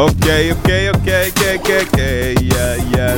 [0.00, 3.16] Okej, okej, okej, okej, okej, okej, ja, ja.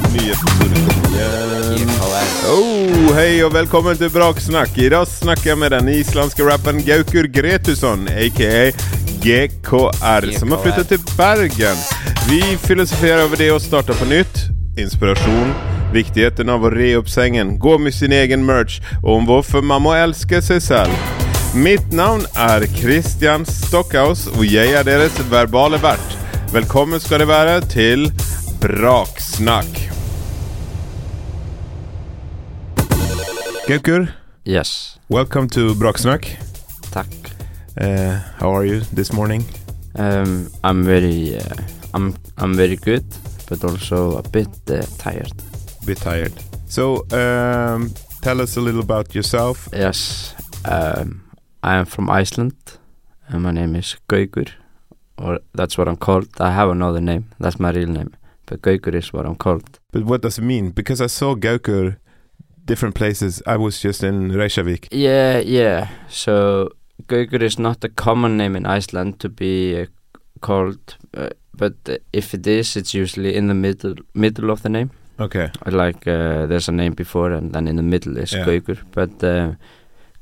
[2.52, 4.78] Oh, hej och välkommen till Braksnack.
[4.78, 8.72] Idag snackar jag med den isländska rapparen Gaukur Gretusson, a.k.a.
[9.22, 11.76] GKR, som har flyttat till Bergen.
[12.28, 14.36] Vi filosoferar över det och startar på nytt.
[14.78, 15.52] Inspiration,
[15.92, 19.82] viktigheten av att re upp sängen, gå med sin egen merch och om varför man
[19.82, 20.92] må älska sig själv.
[21.54, 26.21] Mitt namn är Christian Stockhaus och jag är deras verbale vert.
[26.52, 28.12] Välkommen ska det vara till
[28.60, 29.88] Braksnack.
[33.68, 34.12] Gaukur,
[34.44, 36.38] Yes, welcome to Braksnack.
[36.92, 37.06] tack.
[37.80, 39.42] Uh, how are you this morning?
[39.94, 41.42] Um, I'm very, uh,
[41.94, 43.04] I'm, I'm very good,
[43.48, 45.32] but also a bit uh, tired.
[45.86, 46.32] Bit tired.
[46.68, 47.90] So, um,
[48.22, 49.68] tell us a little about yourself.
[49.72, 50.34] Yes,
[50.64, 51.22] um,
[51.62, 52.54] I am from Iceland,
[53.28, 54.48] and my name is Gaukur,
[55.22, 56.28] or that's what I'm called.
[56.40, 58.10] I have another name, that's my real name,
[58.46, 59.78] but Gaukur is what I'm called.
[59.92, 60.70] But what does it mean?
[60.70, 61.96] Because I saw Gaukur
[62.64, 63.42] different places.
[63.46, 64.88] I was just in Reykjavik.
[64.90, 65.88] Yeah, yeah.
[66.08, 66.70] So
[67.08, 69.86] Gaukur is not a common name in Iceland to be uh,
[70.40, 74.68] called, uh, but uh, if it is, it's usually in the middle middle of the
[74.68, 74.90] name.
[75.20, 75.50] Okay.
[75.66, 78.44] like uh, there's a name before and then in the middle is Yeah.
[78.46, 79.22] Gaukur but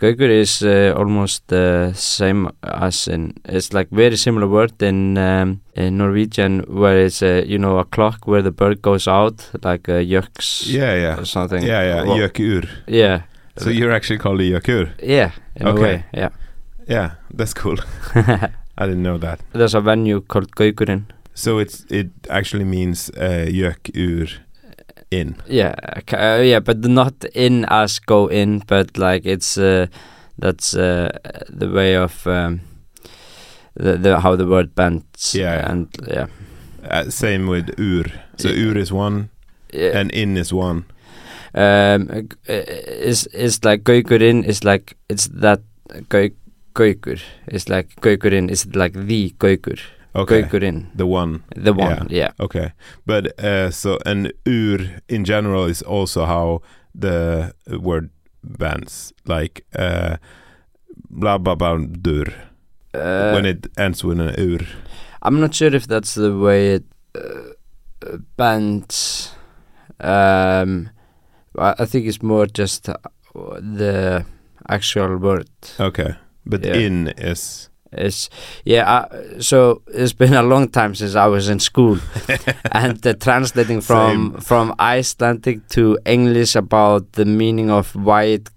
[0.02, 5.16] uh, Gaukur is uh, almost the same as in it's like very similar word in
[5.18, 9.50] um, in Norwegian where it's uh, you know a clock where the bird goes out
[9.64, 11.18] like a yucks Yeah, yeah.
[11.20, 12.02] or something Yeah, yeah.
[12.04, 12.68] Well, Jökur.
[12.86, 13.22] yeah
[13.56, 14.88] So you're actually called a Jökur.
[15.02, 15.82] yeah Okay.
[15.82, 16.30] way yeah
[16.88, 17.76] Yeah, that's cool.
[18.78, 19.40] I didn't know that.
[19.52, 21.02] there's a venue called Gaukurinn
[21.34, 24.28] So it's it actually means uh, Jökur
[25.10, 25.36] in.
[25.48, 25.74] Yeah,
[26.12, 29.86] uh, yeah, but not in as go in, but like it's uh,
[30.38, 31.10] that's uh,
[31.48, 32.60] the way of um,
[33.74, 35.34] the, the how the word bends.
[35.34, 35.70] Yeah.
[35.70, 36.26] and yeah,
[36.90, 38.04] Uh, same with ur.
[38.38, 38.70] So Yeah.
[38.70, 39.28] ur is one
[39.72, 39.98] yeah.
[40.00, 40.84] and in is one.
[41.54, 42.08] um,
[42.48, 42.52] uh,
[43.06, 45.60] is is like gaukurinn is like it's that
[46.08, 46.28] gau
[46.74, 47.20] gaukur.
[47.48, 49.78] It's like gaukurinn is like the gaukur.
[50.14, 50.42] Okay.
[50.42, 51.42] Gaukurinn, The one.
[51.54, 52.08] the one.
[52.10, 52.32] Yeah.
[52.40, 52.72] Okay.
[53.06, 54.78] But uh, so and ur
[55.08, 56.62] in general is also how
[56.94, 58.10] the word
[58.42, 59.12] bends.
[59.26, 60.16] Like uh,
[61.10, 62.26] blah blah blah dur.
[62.92, 64.66] Uh, when it ends with an ur.
[65.22, 66.84] I'm not sure if that's the way it
[67.14, 67.52] uh,
[68.04, 69.30] uh, bends.
[70.00, 70.90] Um,
[71.56, 72.96] I think it's more just uh,
[73.34, 74.24] the
[74.68, 75.48] actual word.
[75.78, 76.14] Okay.
[76.46, 76.74] But Yeah.
[76.74, 78.30] in is It's
[78.64, 78.84] yeah.
[79.10, 81.98] I, so it's been a long time since I was in school,
[82.72, 84.40] and uh, translating from Same.
[84.40, 88.48] from Icelandic to English about the meaning of why it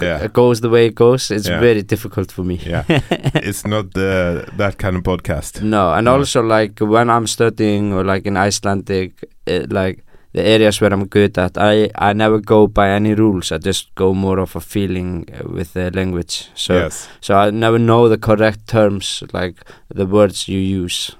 [0.00, 0.28] Yeah.
[0.32, 1.30] goes the way it goes.
[1.32, 1.60] It's Yeah.
[1.60, 2.60] very difficult for me.
[2.66, 2.84] Yeah.
[3.48, 5.60] it's not the that kind of podcast.
[5.62, 6.14] No, and No.
[6.18, 9.10] also like when I'm studying or like in Icelandic,
[9.46, 13.52] it, like the areas where I'm good at, I I never go by any rules.
[13.52, 16.50] I just go more of a feeling uh, with the language.
[16.54, 17.08] So yes.
[17.20, 19.54] so I never know the correct terms, like
[19.94, 21.16] the words you use,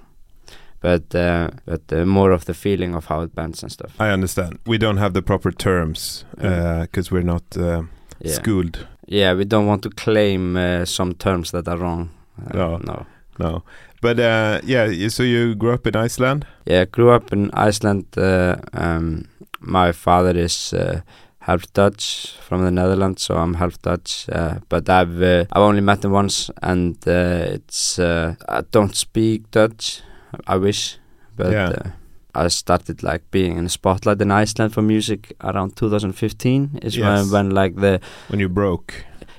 [0.80, 3.92] but uh, but uh, more of the feeling of how it bends and stuff.
[4.00, 4.58] I understand.
[4.66, 6.80] We don't have the proper terms Mm.
[6.82, 7.82] because we're not uh,
[8.24, 8.86] Yeah, schooled.
[9.08, 9.36] yeah.
[9.36, 12.10] We don't want to claim uh, some terms that are wrong.
[12.46, 12.78] Uh, No.
[12.78, 13.06] no.
[13.40, 13.62] No.
[14.00, 16.46] But uh, yeah, so you grew up in Iceland?
[16.66, 18.04] Yeah, grew up in Iceland.
[18.16, 19.24] Uh, um,
[19.60, 21.00] my father is uh,
[21.40, 24.26] half Dutch from the Netherlands, so I'm half Dutch.
[24.30, 28.94] Uh, but I've uh, I've only met him once, and uh, it's uh, I don't
[28.94, 30.02] speak Dutch.
[30.46, 30.98] I wish,
[31.36, 31.68] but Yeah.
[31.70, 31.90] uh,
[32.44, 36.78] I started like being in the spotlight in Iceland for music around 2015.
[36.82, 37.04] Is Yes.
[37.04, 38.92] when when like the When you broke?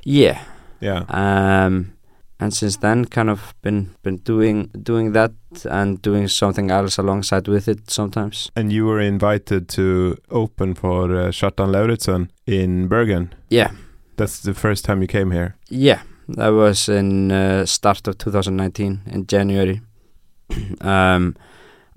[0.04, 0.40] yeah
[0.82, 1.04] Yeah.
[1.10, 1.92] um,
[2.40, 5.32] and since then kind of been been doing doing that
[5.70, 8.52] and doing something else alongside with it sometimes.
[8.56, 13.34] And you were invited to open for uh, Kjartan Lauritzen in Bergen.
[13.50, 13.72] Yeah,
[14.18, 15.56] That's the first time you came here.
[15.70, 16.02] yeah,
[16.38, 19.82] that was in uh, start of 2019 in January.
[20.82, 21.36] um,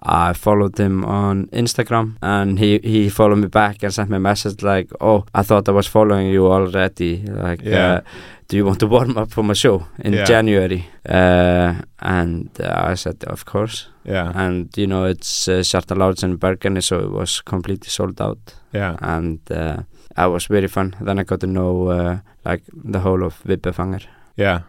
[0.04, 4.20] I followed him on Instagram, and he he followed me back and sent me a
[4.20, 7.22] message like, "Oh, I thought I was following you already.
[7.26, 7.92] Like, Yeah.
[7.94, 8.00] uh,
[8.48, 10.24] do you want to warm up for my show in Yeah.
[10.24, 14.32] January?" Uh, and uh, I said, "Of course." Yeah.
[14.34, 18.54] and you know it's uh, Kjartan Lauritzen in Bergen so it was completely sold out
[18.74, 18.96] Yeah.
[19.00, 19.82] and uh,
[20.18, 24.02] it was very fun then I got to know uh, like the whole of Vibbefanger
[24.36, 24.60] Yeah.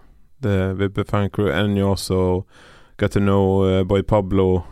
[0.41, 1.49] The Vibbe Fan crew.
[1.51, 2.45] And you also
[2.97, 4.65] got to know uh, Boy Pablo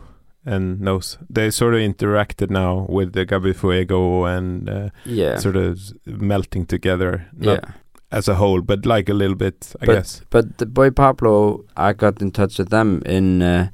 [0.44, 5.56] and knows they sort of interacted now with the Gabi Fuego and uh, yeah sort
[5.56, 7.26] of melting together.
[7.36, 7.70] Not yeah
[8.14, 10.20] as a whole, but like a little bit, I But- guess.
[10.28, 13.68] but the boy Pablo I got in touch with them in uh,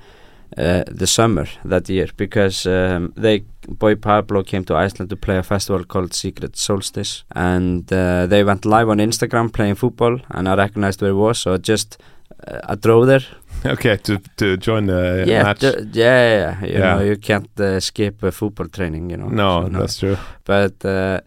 [0.57, 5.37] uh, the summer that year because um, they Boy Pablo came to Iceland to play
[5.39, 10.49] a festival called Secret Solstice and uh, they went live on Instagram playing football and
[10.49, 11.99] I recognized where it was so I just
[12.47, 13.25] uh, I drove there
[13.73, 15.61] okay, to to join the yeah, match.
[15.61, 16.29] ju- yeah,
[16.61, 16.95] yeah, you Yeah.
[16.95, 19.29] know, you can't uh, skip uh, football training, you know.
[19.29, 20.17] no, so that's true.
[20.45, 21.21] But uh,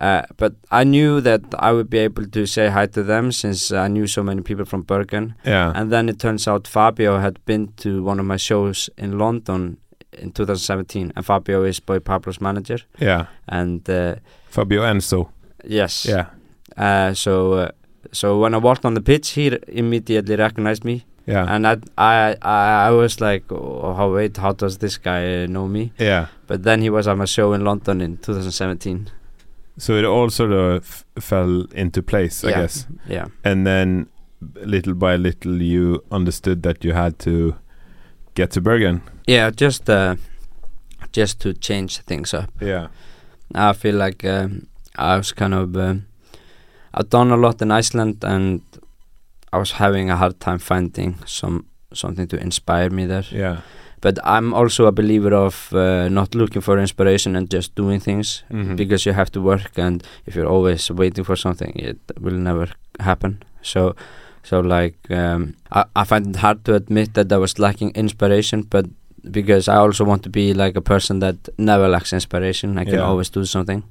[0.00, 3.72] uh, but I knew that I would be able to say hi to them since
[3.72, 5.34] I knew so many people from Bergen.
[5.46, 5.72] Yeah.
[5.74, 9.76] And then it turns out Fabio had been to one of my shows in London
[10.18, 12.78] in 2017, and Fabio is Boy Pablo's manager.
[13.00, 13.26] yeah.
[13.48, 14.14] And uh,
[14.50, 15.28] Fabio Enzo.
[15.64, 16.26] yes, Yeah.
[16.76, 17.68] Uh, so uh,
[18.12, 21.04] so when I walked on the pitch, he r- immediately recognized me.
[21.26, 21.46] Yeah.
[21.48, 25.68] And I, I, I, I was like, oh, how, wait, how does this guy know
[25.68, 25.92] me?
[25.98, 26.26] yeah.
[26.46, 29.08] But then he was at my show in London in 2017.
[29.78, 32.60] So it all sort of f- fell into place, I Yeah.
[32.60, 32.86] guess.
[33.08, 34.08] Yeah, And then
[34.56, 37.54] little by little you understood that you had to
[38.34, 39.00] get to Bergen.
[39.26, 40.16] yeah, just uh,
[41.12, 42.50] just to change things up.
[42.60, 42.88] Yeah.
[43.54, 44.66] I feel like um,
[44.96, 46.06] I was kind of um,
[46.94, 48.60] I've done a lot in Iceland, and
[49.52, 53.24] I was having a hard time finding some something to inspire me there.
[53.30, 53.56] Yeah.
[54.00, 58.42] But I'm also a believer of uh, not looking for inspiration and just doing things.
[58.50, 58.76] Mhm.
[58.76, 62.66] because you have to work and if you're always waiting for something it will never
[63.00, 63.94] happen so
[64.42, 68.62] so like um, I, I find it hard to admit that I was lacking inspiration
[68.70, 68.86] but
[69.30, 72.94] because I also want to be like a person that never lacks inspiration I can
[72.94, 73.08] Yeah.
[73.10, 73.82] always do something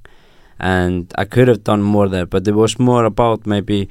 [0.62, 3.88] and I could have done more there but it was more about maybe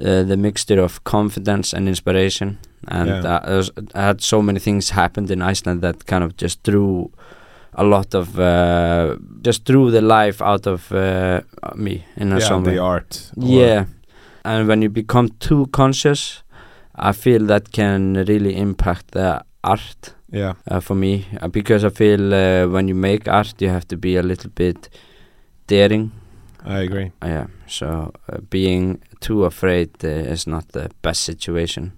[0.00, 2.58] uh, the mixture of confidence and inspiration
[2.88, 3.34] and Yeah.
[3.34, 6.62] uh, I, was, I had so many things happened in Iceland that kind of just
[6.62, 7.10] drew
[7.74, 11.40] a lot of uh, just drew the life out of uh,
[11.74, 12.74] me in a yeah, some way.
[12.74, 13.30] the art.
[13.36, 13.84] Yeah,
[14.44, 16.42] and when you become too conscious,
[16.94, 20.52] I feel that can really impact the art Yeah.
[20.70, 23.96] uh, for me uh, because I feel uh, when you make art, you have to
[23.96, 24.88] be a little bit
[25.66, 26.12] daring.
[26.64, 27.12] I agree.
[27.22, 31.92] Yeah, so uh, being too afraid uh, is not the best situation.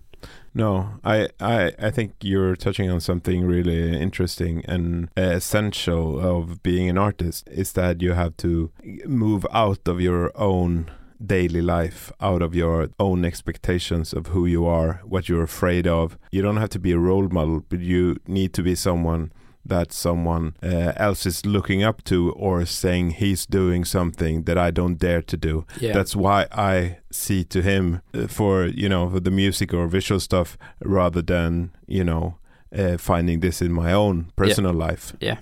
[0.57, 6.63] No, I, I, I think you're touching on something really interesting and uh, essential of
[6.63, 8.71] being an artist is that you have to
[9.05, 10.91] move out of your own
[11.25, 16.17] daily life, out of your own expectations of who you are, what you're afraid of.
[16.31, 19.33] You don't have to be a role model, but you need to be someone
[19.67, 24.71] that someone uh, else is looking up to or saying he's doing something that I
[24.71, 25.65] don't dare to do.
[25.81, 29.87] Yeah, That's why I see to him uh, for you know for the music or
[29.87, 32.37] visual stuff rather than you know
[32.77, 35.15] uh, finding this in my own personal life.
[35.21, 35.39] Yeah.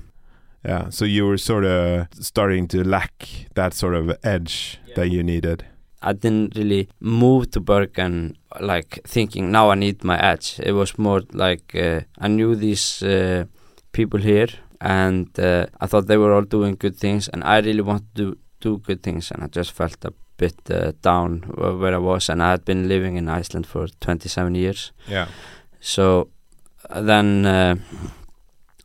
[0.64, 0.90] Yeah.
[0.90, 5.64] So you were sort of starting to lack that sort of edge that you needed.
[6.02, 10.60] I didn't really move to Bergen like thinking now I need my edge.
[10.62, 13.44] It was more like uh, I knew these uh,
[13.92, 14.48] people here
[14.80, 18.36] and uh, I thought they were all doing good things and I really wanted to
[18.60, 22.28] do good things and I just felt a bit uh, down wh- where I was
[22.28, 24.92] and I had been living in Iceland for 27 years.
[25.08, 25.26] Yeah.
[25.80, 26.28] So
[26.94, 27.76] then uh,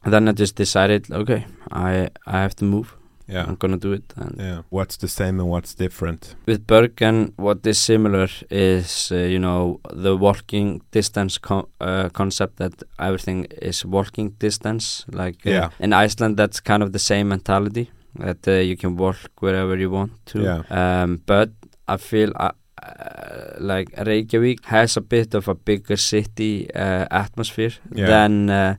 [0.06, 2.97] then I just decided okay I I have to move.
[3.30, 3.46] Yeah.
[3.48, 4.62] I'm gonna do it and Yeah.
[4.70, 6.36] What's the same and what's different?
[6.48, 12.56] with Bergen, what is similar is, uh, you know, the walking distance co- uh, concept
[12.58, 15.06] that everything is walking distance.
[15.12, 15.70] Like uh, Yeah.
[15.80, 19.92] in Iceland, that's kind of the same mentality that uh, you can walk wherever you
[19.92, 20.40] want to.
[20.42, 20.62] Yeah.
[21.04, 21.50] Um, but
[21.88, 22.52] I feel uh,
[22.84, 28.08] uh, like Reykjavik has a bit of a bigger city uh, atmosphere Yeah.
[28.08, 28.50] than.
[28.50, 28.76] Uh,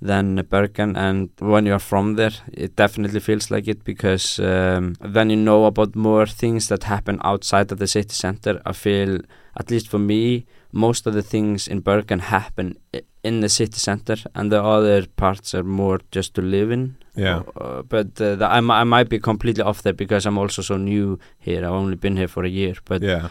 [0.00, 5.30] than Bergen and when you're from there it definitely feels like it because um, then
[5.30, 9.20] you know about more things that happen outside of the city center I feel
[9.56, 12.76] at least for me most of the things in Bergen happen
[13.24, 17.42] in the city center and the other parts are more just to live in Yeah.
[17.60, 21.18] uh, but uh, I, I might be completely off there because I'm also so new
[21.38, 23.28] here I've only been here for a year but yeah.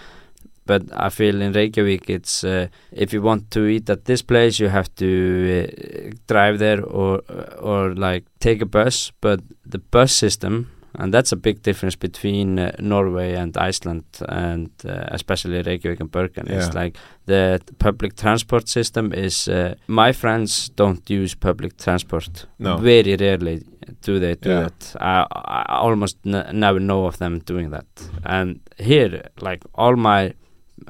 [0.65, 4.59] But I feel in Reykjavik it's uh, if you want to eat at this place
[4.59, 7.21] you have to uh, drive there or
[7.61, 9.39] or like take a bus but
[9.71, 10.67] the bus system
[10.97, 16.11] and that's a big difference between uh, Norway and Iceland and uh, especially Reykjavik and
[16.11, 16.57] Bergen Yeah.
[16.57, 22.77] it's like the public transport system is uh, my friends don't use public transport No.
[22.77, 23.61] very rarely
[24.01, 24.59] do they do Yeah.
[24.63, 25.25] that I,
[25.69, 27.85] I almost n- never know of them doing that
[28.23, 30.33] and here like all my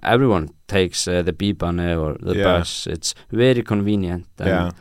[0.03, 2.43] everyone takes uh, the b-bane or the Yeah.
[2.59, 4.71] bus it's very convenient Yeah.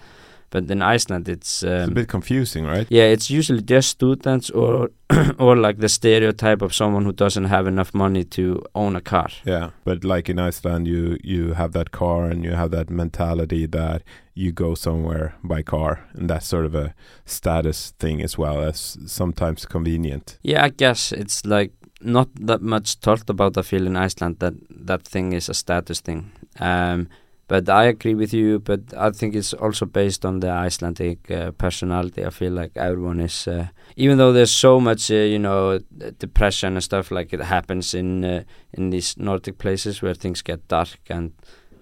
[0.50, 2.86] but in Iceland it's, um, it's a bit confusing, right?
[2.90, 4.90] yeah, it's usually just students or
[5.38, 9.28] or like the stereotype of someone who doesn't have enough money to own a car.
[9.46, 13.66] Yeah, but like in Iceland, you you have that car and you have that mentality
[13.66, 14.02] that
[14.34, 16.94] you go somewhere by car, and that's sort of a
[17.26, 20.38] status thing as well as sometimes convenient.
[20.42, 21.72] Yeah, I guess it's like
[22.04, 23.58] not that much talked about.
[23.58, 24.54] I feel in Iceland that
[24.86, 26.30] that thing is a status thing.
[26.60, 27.08] Um,
[27.48, 28.58] but I agree with you.
[28.58, 32.24] But I think it's also based on the Icelandic uh, personality.
[32.24, 35.78] I feel like everyone is, uh, even though there's so much, uh, you know,
[36.18, 38.42] depression and stuff like it happens in uh,
[38.72, 41.32] in these Nordic places where things get dark and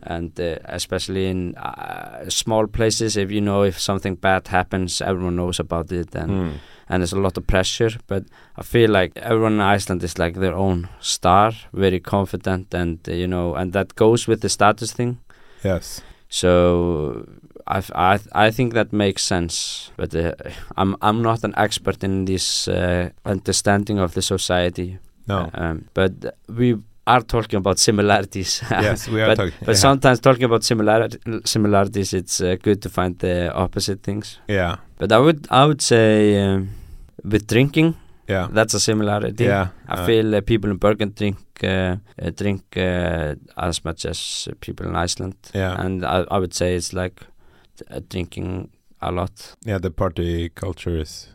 [0.04, 5.36] and uh, especially in uh, small places, if you know if something bad happens, everyone
[5.36, 6.52] knows about it and Mm.
[6.88, 7.90] And there's a lot of pressure.
[8.06, 8.24] But
[8.56, 13.12] I feel like everyone in Iceland is like their own star, very confident, and uh,
[13.12, 15.18] you know, and that goes with the status thing.
[15.64, 16.02] Yes.
[16.28, 17.26] So
[17.66, 19.90] I, I, I think that makes sense.
[19.96, 20.32] But uh,
[20.76, 24.98] I'm I'm not an expert in this uh, understanding of the society.
[25.26, 25.50] No.
[25.54, 26.12] Um, but
[26.48, 28.62] we are talking about similarities.
[28.70, 29.58] yes, we are but- talking.
[29.60, 29.80] But yeah.
[29.80, 34.38] sometimes talking about similarity, similarities, it's uh, good to find the opposite things.
[34.48, 36.68] yeah, But I would I would say um,
[37.24, 37.94] with drinking,
[38.28, 39.44] yeah, that's a similarity.
[39.44, 39.68] yeah.
[39.88, 44.48] I uh, feel uh, people in Bergen drink uh, uh, drink uh, as much as
[44.60, 47.20] people in Iceland, Yeah, and I, I would say it's like
[47.90, 49.56] uh, drinking a lot.
[49.66, 49.78] yeah.
[49.80, 51.28] The party culture is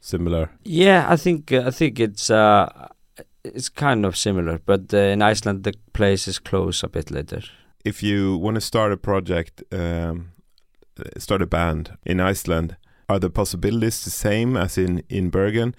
[0.00, 0.50] similar.
[0.64, 2.68] Yeah, I think uh, I think it's uh,
[3.44, 7.42] it's kind of similar, but uh, in Iceland the places close a bit later.
[7.84, 10.32] If you want to start a project, um,
[11.18, 12.76] start a band in Iceland,
[13.08, 15.74] are the possibilities the same as in in Bergen?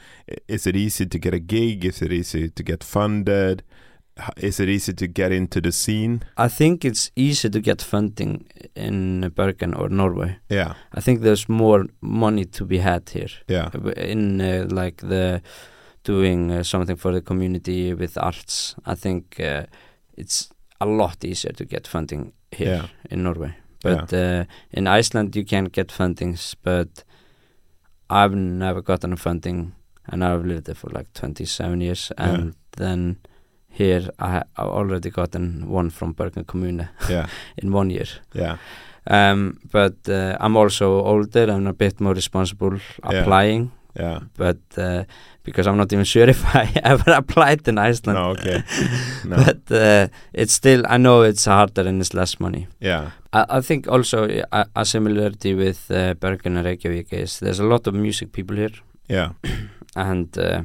[0.48, 1.86] Is it easy to get a gig?
[1.86, 3.64] Is it easy to get funded?
[4.38, 6.24] Is it easy to get into the scene?
[6.38, 10.40] I think it's easy to get funding in Bergen or Norway.
[10.50, 13.32] Yeah, I think there's more money to be had here.
[13.48, 15.42] yeah, in uh, like the
[16.04, 19.64] doing uh, something for the community with arts i think uh,
[20.18, 22.86] it's a lot easier to get funding here Yeah.
[23.12, 23.54] in norway.
[23.84, 27.04] But uh, in iceland you can get fundings but
[28.10, 29.74] i've never gotten funding
[30.12, 32.12] and i've lived there for like 27 years.
[32.18, 32.34] Yeah.
[32.34, 33.18] and then
[33.70, 37.28] here I, i've already gotten one from bergen kommune yeah,
[37.64, 38.08] in one year.
[38.36, 38.58] Yeah,
[39.08, 43.22] um, but uh, i'm also older and a bit more responsible Yeah.
[43.22, 44.20] applying yeah.
[44.38, 45.04] but uh,
[45.44, 48.18] because I'm not even sure if I ever applied in Iceland.
[48.20, 48.64] No, okay.
[49.26, 52.68] No, But uh, it's still, I know it's harder and it's less money.
[52.80, 57.60] yeah, I, I think also a, a similarity with uh, Bergen and Reykjavik is there's
[57.60, 58.74] a lot of music people here,
[59.10, 59.32] yeah,
[59.96, 60.62] and uh,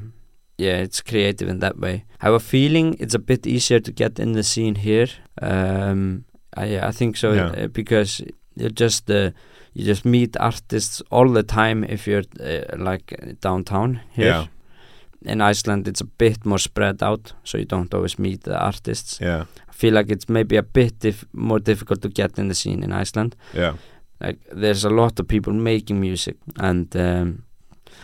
[0.59, 2.05] yeah, it's creative in that way.
[2.21, 5.09] I have a feeling it's a bit easier to get in the scene here.
[5.43, 6.25] Um,
[6.57, 7.65] I, I think so Yeah.
[7.65, 8.21] uh, because
[8.57, 9.31] you just uh,
[9.79, 13.07] you just meet artists all the time if you're uh, like
[13.41, 14.27] downtown here.
[14.27, 14.47] yeah,
[15.33, 19.19] in Iceland it's a bit more spread out so you don't always meet the artists
[19.21, 22.55] yeah, I feel like it's maybe a bit dif- more difficult to get in the
[22.55, 23.75] scene in Iceland yeah.
[24.21, 27.43] like there's a lot of people making music and um,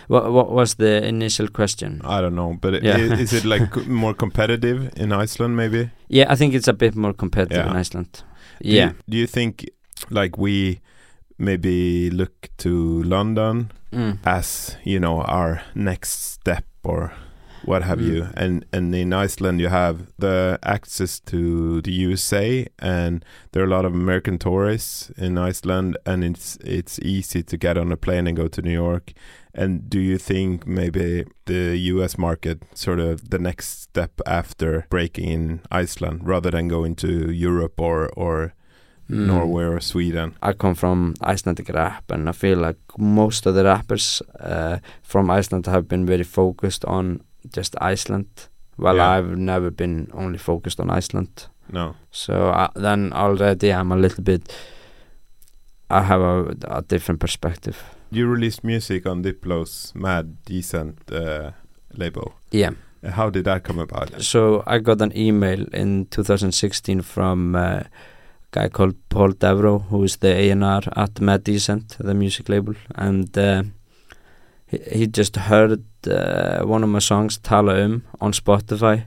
[0.09, 2.97] what, what was the initial question I don't know, but i- Yeah.
[2.97, 5.57] i- is it like more competitive in Iceland?
[5.57, 5.91] Maybe.
[6.09, 7.71] yeah I think it's a bit more competitive Yeah.
[7.71, 8.25] in Iceland
[8.63, 9.65] Do yeah You, do you think
[10.11, 10.81] like we
[11.39, 14.19] maybe look to London mm.
[14.25, 17.13] as you know our next step or
[17.65, 18.07] what have Mm.
[18.07, 23.67] you and and in Iceland you have the access to the USA and there are
[23.67, 27.97] a lot of American tourists in Iceland and it's it's easy to get on a
[27.97, 29.13] plane and go to New York
[29.55, 35.29] and do you think maybe the US market sort of the next step after breaking
[35.31, 38.55] in Iceland rather than going to Europe or or
[39.13, 39.27] Mm.
[39.27, 43.65] Norway or Sweden I come from Icelandic rap and I feel like most of the
[43.65, 47.21] rappers uh, from Iceland have been very focused on
[47.57, 48.27] just Iceland
[48.77, 49.11] while Yeah.
[49.19, 54.25] I've never been only focused on Iceland no so uh, then already I'm a little
[54.25, 54.43] bit
[55.91, 57.77] I have a, a different perspective
[58.11, 61.51] you released music on Diplo's Mad Decent uh,
[61.97, 62.71] label yeah
[63.05, 64.23] How did that come about?
[64.23, 67.81] so I got an email in 2016 from uh,
[68.53, 73.37] guy called Paul Devro who is the A&R at Mad Decent the music label and
[73.39, 73.63] uh,
[74.67, 79.05] he, he just heard uh, one of my songs Tala Um on Spotify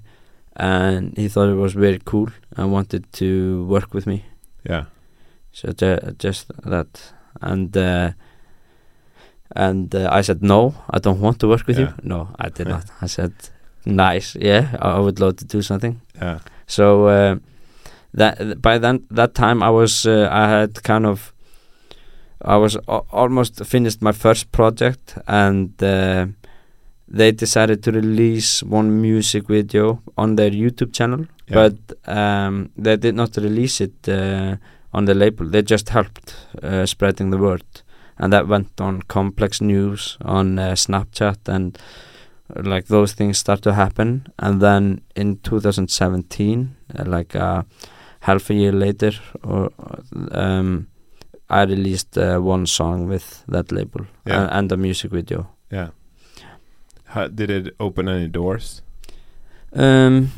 [0.56, 4.18] and he thought it was very cool and wanted to work with me.
[4.70, 4.86] Yeah,
[5.52, 7.14] so ju- just that.
[7.42, 8.12] And uh,
[9.56, 11.94] and uh, I said no I don't want to work with Yeah.
[12.04, 12.86] you no I did not.
[13.02, 13.34] I said
[13.86, 14.36] nice.
[14.40, 16.02] Yeah I, I would love to do something.
[16.22, 17.36] Yeah, so uh,
[18.18, 21.34] that by then that time I was uh, I had kind of
[22.44, 22.76] I was
[23.12, 26.28] almost finished my first project, and uh,
[27.08, 31.56] they decided to release one music video on their YouTube channel, Yeah.
[31.70, 31.76] but
[32.08, 34.56] um, they did not release it uh,
[34.94, 35.50] on the label.
[35.50, 37.64] They just helped uh, spreading the word,
[38.18, 41.78] and that went on Complex News on uh, Snapchat and.
[41.78, 41.82] uh,
[42.64, 47.64] Like those things start to happen, and then in 2017, uh, like uh,
[48.26, 49.12] half a year later,
[49.44, 49.70] or
[50.32, 50.88] um,
[51.50, 54.42] I released uh, one song with that label Yeah.
[54.44, 55.48] and, and a music video.
[55.72, 55.90] Yeah.
[57.04, 58.82] How, did it open any doors?
[59.74, 60.32] Um,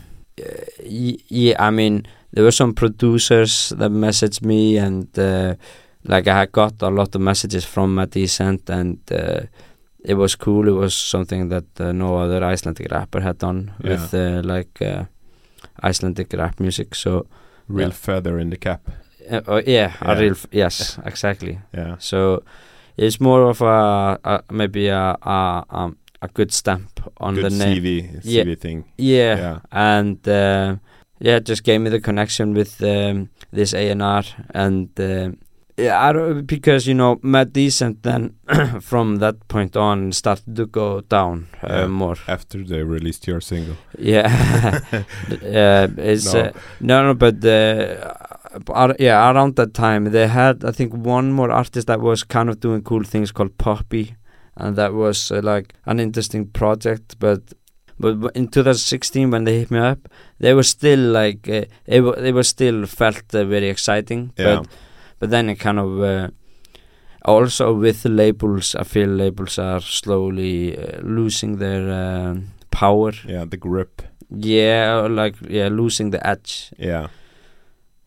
[1.30, 5.56] yeah, I mean, there were some producers that messaged me, and uh,
[6.04, 9.42] like I had got a lot of messages from Matt Decent, and uh,
[10.04, 10.68] it was cool.
[10.68, 13.90] It was something that uh, no other Icelandic rapper had done Yeah.
[13.92, 15.06] with uh, like uh,
[15.84, 16.96] Icelandic rap music.
[16.96, 17.26] So,
[17.68, 17.94] Real Yeah.
[17.96, 18.82] feather in the cap.
[19.30, 21.60] uh, oh, yeah, a real f- yes, exactly.
[21.76, 21.96] Yeah.
[22.00, 22.44] So
[22.98, 27.50] it's more of a, a maybe a a, um, a good stamp on Good the
[27.50, 27.84] name.
[27.84, 28.56] CV, Yeah.
[28.56, 28.86] Thing.
[28.98, 29.60] Yeah, Yeah.
[29.72, 30.76] and uh,
[31.20, 35.32] yeah, it just gave me the connection with um, this A and R, and uh,
[35.78, 36.14] yeah,
[36.46, 38.36] because you know Matt Decent then
[38.82, 41.88] from that point on started to go down uh, Yeah.
[41.88, 42.16] more.
[42.28, 43.76] After they released your single.
[44.00, 44.26] Yeah,
[45.32, 46.40] uh, it's No.
[46.40, 48.14] uh, no, no, but uh,
[48.70, 52.50] ar- yeah, around that time they had I think one more artist that was kind
[52.50, 54.16] of doing cool things called Poppy,
[54.56, 57.18] and that was uh, like an interesting project.
[57.20, 57.42] But
[58.00, 60.00] but in 2016 when they hit me up,
[60.40, 64.32] they were still like uh, it, it was still felt uh, very exciting.
[64.38, 64.58] Yeah.
[64.62, 64.68] But
[65.20, 66.02] but then it kind of.
[66.02, 66.30] Uh,
[67.26, 73.44] also with the labels, I feel labels are slowly uh, losing their um power yeah,
[73.46, 74.02] the grip.
[74.30, 76.72] yeah, like yeah, losing the edge.
[76.78, 77.08] Yeah.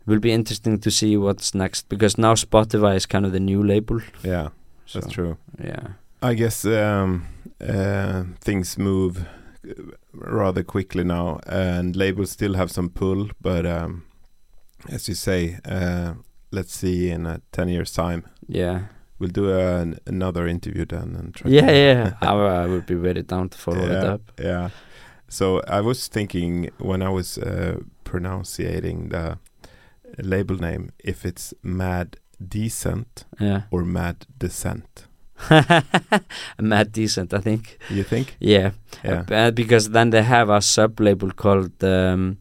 [0.07, 3.63] Will be interesting to see what's next because now Spotify is kind of the new
[3.63, 4.01] label.
[4.23, 4.49] Yeah.
[4.87, 5.37] So, That's true.
[5.63, 5.87] Yeah,
[6.23, 7.27] I guess um,
[7.61, 9.25] uh, things move
[9.69, 9.75] uh,
[10.15, 13.29] rather quickly now, and labels still have some pull.
[13.41, 14.03] But um,
[14.89, 16.15] as you say, uh,
[16.51, 18.23] let's see in a ten years time.
[18.49, 18.81] yeah,
[19.19, 21.51] We'll do an, another interview then and try.
[21.51, 22.13] yeah, yeah.
[22.23, 24.33] I, I would be very down to follow it up.
[24.39, 24.71] Yeah.
[25.29, 29.39] So I was thinking when I was uh, pronouncing the
[30.23, 32.17] label name, if it's Mad
[32.49, 35.07] Decent Yeah, or Mad Descent.
[36.59, 37.79] Mad decent, I think.
[37.91, 38.37] You think?
[38.41, 38.71] Yeah,
[39.05, 39.25] Yeah.
[39.31, 42.39] Uh, because then they have a sub label called um,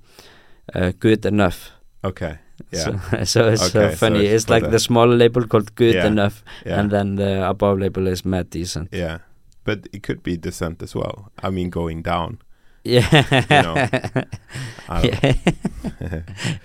[0.74, 1.72] uh, Good Enough.
[2.04, 2.40] Okay.
[2.72, 2.84] Yeah.
[2.84, 4.26] So, so it's Okay, uh, so funny.
[4.26, 6.08] it's it's like the- smaller label called Good Yeah.
[6.08, 6.80] Enough, yeah.
[6.80, 8.90] and then the above label is Mad Decent.
[8.92, 9.20] Yeah,
[9.64, 11.32] but it could be descent as well.
[11.44, 12.38] I mean, going down.
[12.84, 13.26] Yeah.
[13.50, 13.76] You know,
[15.04, 15.34] yeah.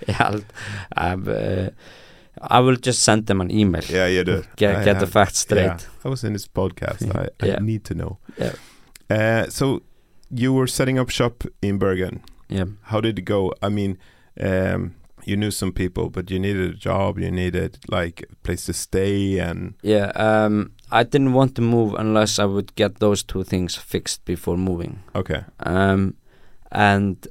[0.07, 0.39] yeah,
[0.97, 1.69] I'll, uh,
[2.41, 3.83] I will just send them an email.
[3.89, 4.43] yeah, you do.
[4.55, 5.65] Get, I get the facts straight.
[5.65, 7.03] Yeah, I was in this podcast.
[7.15, 8.17] I, I need to know.
[8.37, 8.53] Yeah.
[9.09, 9.81] Uh, so
[10.31, 12.21] you were setting up shop in Bergen.
[12.49, 12.65] Yeah.
[12.83, 13.53] How did it go?
[13.61, 13.97] I mean,
[14.39, 14.95] um,
[15.27, 17.19] you knew some people, but you needed a job.
[17.19, 20.11] You needed like a place to stay, and Yeah.
[20.15, 24.57] Um, I didn't want to move unless I would get those two things fixed before
[24.57, 24.99] moving.
[25.15, 26.13] okay, Um,
[26.71, 27.27] and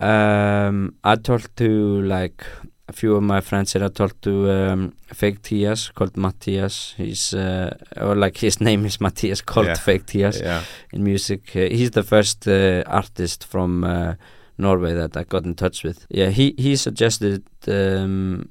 [0.00, 2.44] um, I talked to like
[2.88, 3.84] a few of my friends here.
[3.84, 6.94] I talked to um, Fake Tias called Matthias.
[6.96, 9.74] He's uh, or like his name is Matthias called Yeah.
[9.74, 10.40] Fake Tias.
[10.40, 11.54] yeah, in music.
[11.56, 14.14] Uh, he's the first uh, artist from uh,
[14.58, 16.06] Norway that I got in touch with.
[16.08, 18.48] Yeah, he he suggested um,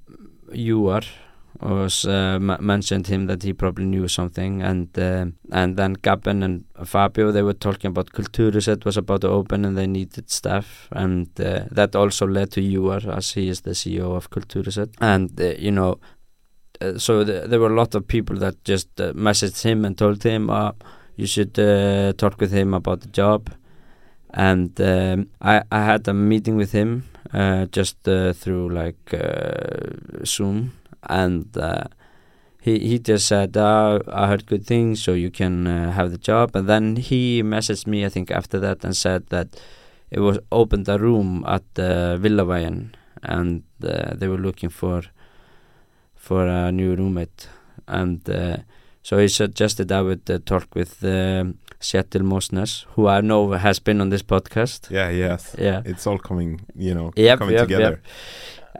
[0.52, 1.04] you are
[1.62, 6.66] was uh, mentioned him that he probably knew something and uh, and then Gabben and
[6.86, 11.28] Fabio they were talking about Kulturhuset was about to open and they needed staff and
[11.40, 15.54] uh, that also led to Juar as he is the CEO of Kulturhuset and uh,
[15.58, 16.00] you know
[16.82, 19.98] uh, so th- there were a lot of people that just uh, messaged him and
[19.98, 20.72] told him uh,
[21.16, 21.54] you should
[22.18, 23.50] talk with him about the job
[24.34, 30.26] and um, I, I had a meeting with him uh, just uh, through like uh,
[30.26, 30.74] Zoom.
[31.04, 31.84] And uh,
[32.62, 36.18] he he just said uh, I heard good things so you can uh, have the
[36.18, 36.56] job.
[36.56, 39.60] And then he messaged me I think after that and said that
[40.10, 45.04] it was opened a room at uh, Villavägen and they were looking for
[46.16, 47.50] for a new roommate.
[47.88, 48.58] And uh,
[49.02, 54.02] so he suggested I would talk with um Seattle Mosnes who I know has been
[54.02, 55.56] on this podcast yeah, yes.
[55.60, 57.90] yeah It's all coming, you know, Yep, coming yep, together.
[57.92, 58.00] yep.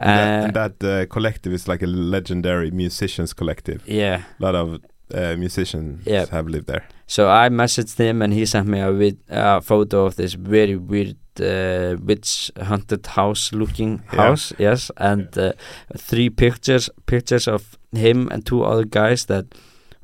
[0.00, 3.80] And that, Uh, and that uh, collective is like a legendary musicians collective.
[3.86, 4.68] yeah A lot of
[5.14, 6.28] uh, musicians Yep.
[6.30, 6.82] have lived there.
[7.06, 10.76] So I messaged him and he sent me a vid- uh, photo of this very
[10.76, 14.22] weird uh, witch haunted house looking Yeah.
[14.30, 14.54] house.
[14.58, 15.52] Yes, and uh,
[15.98, 17.62] three pictures pictures of
[17.92, 19.44] him and two other guys that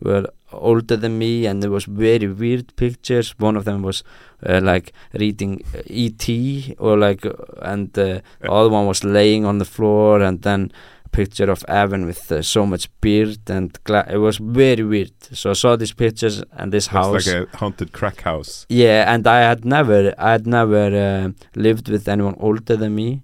[0.02, 3.34] were older than me, and there was very weird pictures.
[3.38, 4.02] One of them was
[4.46, 6.76] uh, like reading uh, E.T.
[6.78, 7.32] or like, uh,
[7.62, 10.72] and uh, the other one was laying on the floor, and then
[11.04, 15.12] a picture of Evan with uh, so much beard and it was very weird.
[15.32, 17.26] So I saw these pictures and this house.
[17.26, 18.66] Like a haunted crack house.
[18.68, 20.84] Yeah, and I had never, I had never
[21.26, 23.22] uh, lived with anyone older than me.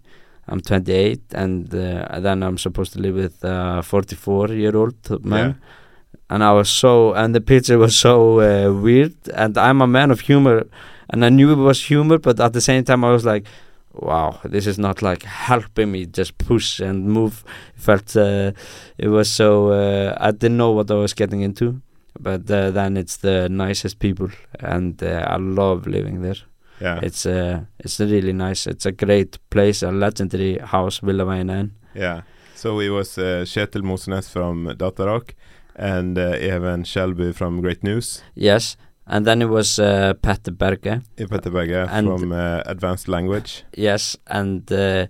[0.48, 5.60] I'm 28, and then I'm supposed to live with a 44 year old man.
[6.29, 9.14] And I was so, and the picture was so uh, weird.
[9.35, 10.66] And I'm a man of humor,
[11.11, 13.46] and I knew it was humor, but at the same time, I was like,
[13.92, 17.44] wow, this is not like helping me just push and move.
[17.76, 18.52] It felt uh,
[18.98, 21.81] it was so, uh, I didn't know what I was getting into.
[22.18, 26.37] But uh, then it's the nicest people, and uh, I love living there.
[26.81, 26.98] Yeah.
[27.02, 28.66] It's uh, it's really nice.
[28.66, 31.72] It's a great place, a legendary house, Villaveien.
[31.94, 32.22] Yeah.
[32.55, 35.35] So it was uh, Kjetil Mosnes from Datarock
[35.76, 38.22] and uh, Even Shelby from Great News.
[38.34, 41.00] Yes, and then it was uh, Petter Berge.
[41.16, 43.64] Petter And- from uh, Advanced Language.
[43.76, 45.06] Yes, and uh,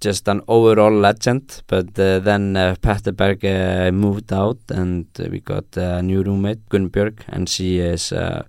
[0.00, 1.62] just an overall legend.
[1.66, 6.68] But uh, then uh, Petter Berge moved out, and uh, we got a new roommate,
[6.68, 8.42] Gunnbjörg, and she is uh,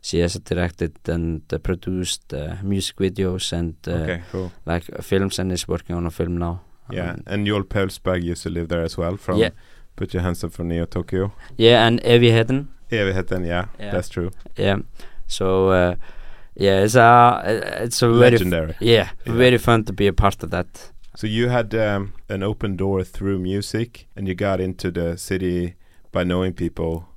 [0.00, 4.52] she has directed and uh, produced uh, music videos and uh, okay, cool.
[4.66, 6.60] like uh, films, and is working on a film now.
[6.90, 9.50] Yeah, Um, and Joel Pelsberg used to live there as well from Yeah.
[9.96, 11.32] Put Your Hands Up for Neo Tokyo.
[11.56, 12.68] yeah, and Evie Hedden.
[12.90, 13.90] Evigheten, yeah, Yeah.
[13.92, 14.30] that's true.
[14.56, 14.78] Yeah.
[15.26, 15.94] So uh,
[16.54, 17.42] yeah, it's a
[17.84, 18.74] it's a very Legendary.
[18.80, 19.32] yeah, Yeah.
[19.32, 20.92] very fun to be a part of that.
[21.16, 25.74] So you had um, an open door through music, and you got into the city
[26.12, 27.08] by knowing people.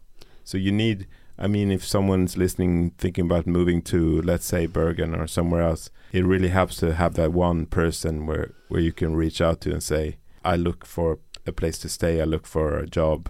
[0.44, 5.14] So you need, I mean, if someone's listening, thinking about moving to, let's say, Bergen
[5.16, 9.16] or somewhere else, it really helps to have that one person where where you can
[9.16, 12.78] reach out to and say, I look for a place to stay, I look for
[12.78, 13.30] a job.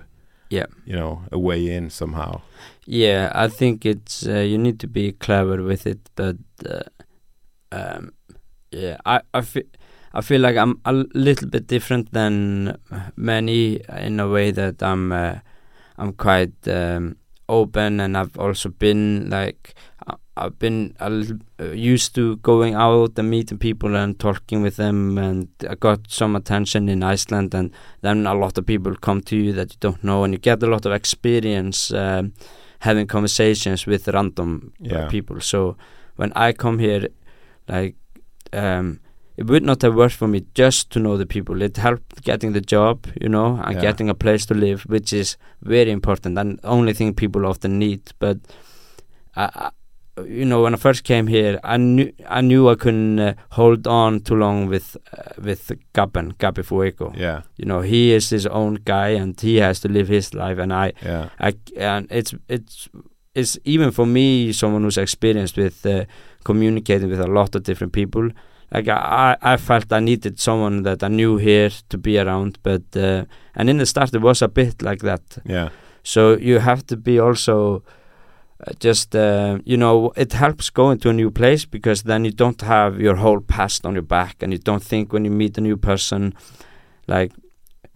[0.49, 0.67] Yeah.
[0.85, 2.41] You know, a way in somehow.
[2.85, 6.83] Yeah, I think it's uh, you need to be clever with it, but uh,
[7.71, 8.13] um,
[8.71, 9.63] yeah, I I feel
[10.13, 12.77] I feel like I'm a little bit different than
[13.15, 15.39] many in a way that I'm uh,
[15.97, 17.17] I'm quite um,
[17.49, 19.73] open, and I've also been like
[20.37, 25.47] I've been uh, used to going out and meeting people and talking with them, and
[25.67, 29.53] I got some attention in Iceland, and then a lot of people come to you
[29.53, 31.91] that you don't know, and you get a lot of experience.
[31.91, 32.33] Um,
[32.79, 35.07] having conversations with random Yeah.
[35.07, 35.41] people.
[35.41, 35.77] So
[36.15, 37.07] when I come here,
[37.67, 37.95] like
[38.53, 38.99] um,
[39.37, 41.61] it would not have worked for me just to know the people.
[41.61, 43.81] It helped getting the job, you know, and Yeah.
[43.81, 48.01] getting a place to live, which is very important and only thing people often need.
[48.19, 48.37] But
[49.35, 49.69] I, I
[50.25, 53.85] you know, when I first came here, I knew I knew I couldn't uh, hold
[53.85, 57.13] on too long with uh, with Gaben Gabi Fuego.
[57.15, 60.57] Yeah, You know, he is his own guy and he has to live his life,
[60.57, 62.89] and I yeah, I, and it's it's
[63.35, 66.05] it's even for me someone who's experienced with uh,
[66.43, 68.31] communicating with a lot of different people
[68.73, 72.81] like I, I felt I needed someone that I knew here to be around but
[72.95, 73.23] uh,
[73.55, 75.21] and in the start it was a bit like that.
[75.45, 75.69] Yeah,
[76.03, 77.83] so you have to be also
[78.67, 82.31] uh, just uh, you know it helps going to a new place because then you
[82.31, 85.57] don't have your whole past on your back and you don't think when you meet
[85.57, 86.33] a new person
[87.07, 87.31] like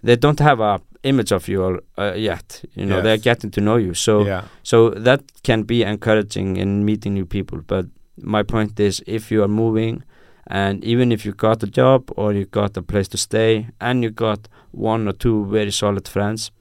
[0.03, 3.59] they don't have a image of you al- uh, yet you know they're getting to
[3.61, 3.93] know you.
[3.93, 7.59] So yeah, so that can be encouraging in meeting new people.
[7.67, 7.85] But
[8.17, 10.03] my point is, if you are moving,
[10.47, 14.03] and even if you got a job or you got a place to stay, and
[14.03, 16.51] you got one or two very solid friends,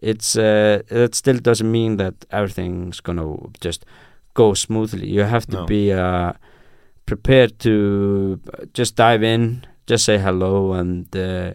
[0.00, 3.84] it's uh, that still doesn't mean that everything's gonna just
[4.34, 5.08] go smoothly.
[5.08, 5.66] You have to No.
[5.66, 6.32] be uh,
[7.06, 8.40] prepared to
[8.74, 11.52] just dive in, just say hello, and uh,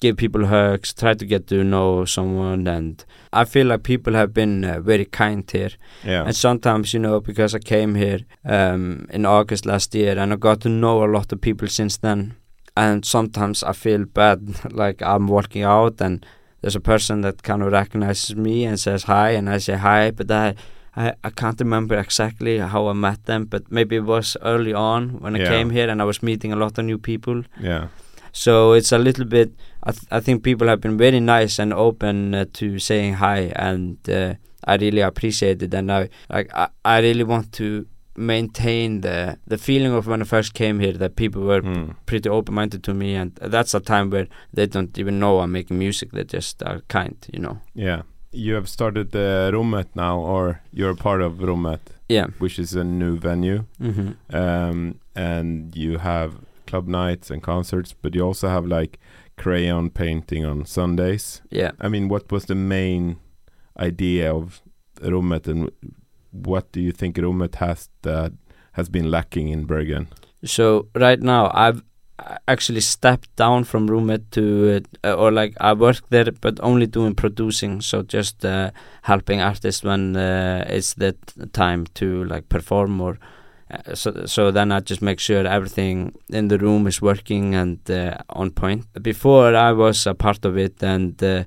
[0.00, 0.94] give people hugs.
[0.94, 5.04] Try to get to know someone and I feel like people have been uh, very
[5.04, 5.70] kind here,
[6.04, 10.32] yeah, and sometimes you know because I came here um, in August last year, and
[10.32, 12.34] I got to know a lot of people since then.
[12.76, 14.38] And sometimes I feel bad,
[14.72, 16.24] like I'm walking out and
[16.60, 20.10] there's a person that kind of recognizes me and says hi, and I say hi,
[20.10, 20.54] but I.
[20.96, 25.20] I, I can't remember exactly how I met them, but maybe it was early on
[25.20, 25.48] when I Yeah.
[25.48, 27.44] came here and I was meeting a lot of new people.
[27.60, 27.88] yeah,
[28.32, 29.50] So it's a little bit.
[29.82, 33.52] I th- I think people have been very nice and open uh, to saying hi,
[33.56, 35.74] and uh, I really appreciate it.
[35.74, 37.86] And I like I, I really want to
[38.16, 41.90] maintain the the feeling of when I first came here that people were Hmm.
[42.06, 45.52] pretty open minded to me, and that's a time where they don't even know I'm
[45.52, 47.58] making music; they just are kind, you know.
[47.74, 48.02] yeah.
[48.30, 52.26] You have started the Rummet now, or you're a part of Rummet, Yeah.
[52.38, 53.64] which is a new venue.
[53.80, 56.30] hmm um, and you have
[56.66, 58.98] club nights and concerts, but you also have like
[59.38, 61.42] crayon painting on Sundays.
[61.50, 61.72] Yeah.
[61.80, 63.16] I mean, what was the main
[63.78, 64.60] idea of
[65.00, 65.70] Rummet, and
[66.32, 68.32] what do you think Rummet has that
[68.72, 70.08] has been lacking in Bergen?
[70.44, 71.82] So right now I've
[72.46, 77.14] actually stepped down from Rummet to uh, or like I work there but only doing
[77.14, 78.70] producing so just uh,
[79.02, 81.14] helping artists when uh, it's the
[81.52, 83.18] time to like perform or
[83.70, 87.78] uh, so so then I just make sure everything in the room is working and
[87.90, 91.44] uh, on point before I was a part of it and uh,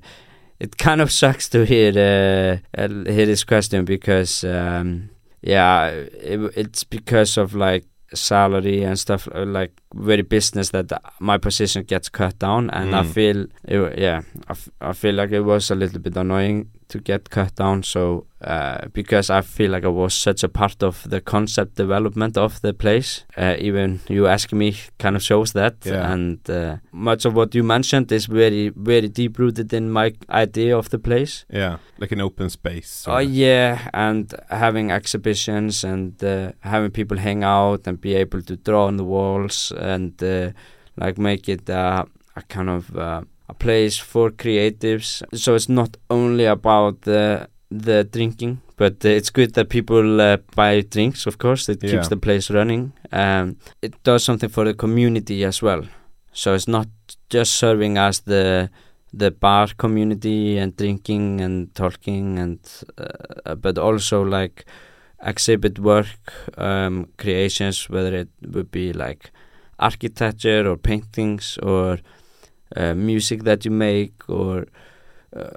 [0.60, 5.10] it kind of sucks to hear hear this question because um,
[5.42, 11.38] yeah it, it's because of like salary and stuff uh, like very business that my
[11.38, 12.94] position gets cut down and mm.
[12.94, 14.22] I feel it, yeah
[14.80, 17.82] I, feel like it was a little bit annoying to get cut down.
[17.82, 22.36] So uh, because I feel like I was such a part of the concept development
[22.36, 25.76] of the place uh, even you asking me kind of shows that.
[25.84, 26.12] Yeah.
[26.12, 30.76] and uh, much of what you mentioned is very very deep rooted in my idea
[30.76, 31.44] of the place.
[31.50, 37.44] Yeah like an open space oh yeah and having exhibitions and uh, having people hang
[37.44, 40.50] out and be able to draw on the walls and uh,
[40.96, 42.04] like make it a
[42.48, 43.22] kind of uh,
[43.52, 45.22] a place for creatives.
[45.34, 50.36] So it's not only about the the drinking, but uh, it's good that people uh,
[50.56, 51.26] buy drinks.
[51.26, 52.08] Of course, it keeps yeah.
[52.14, 52.92] the place running.
[53.12, 55.82] Um, it does something for the community as well.
[56.32, 56.88] So it's not
[57.30, 58.70] just serving as the
[59.12, 62.58] the bar community and drinking and talking and
[62.98, 64.64] uh, but also like
[65.22, 69.30] exhibit work um, creations whether it would be like
[69.78, 71.98] architecture or paintings or
[72.76, 74.66] uh, music that you make or
[75.36, 75.50] uh,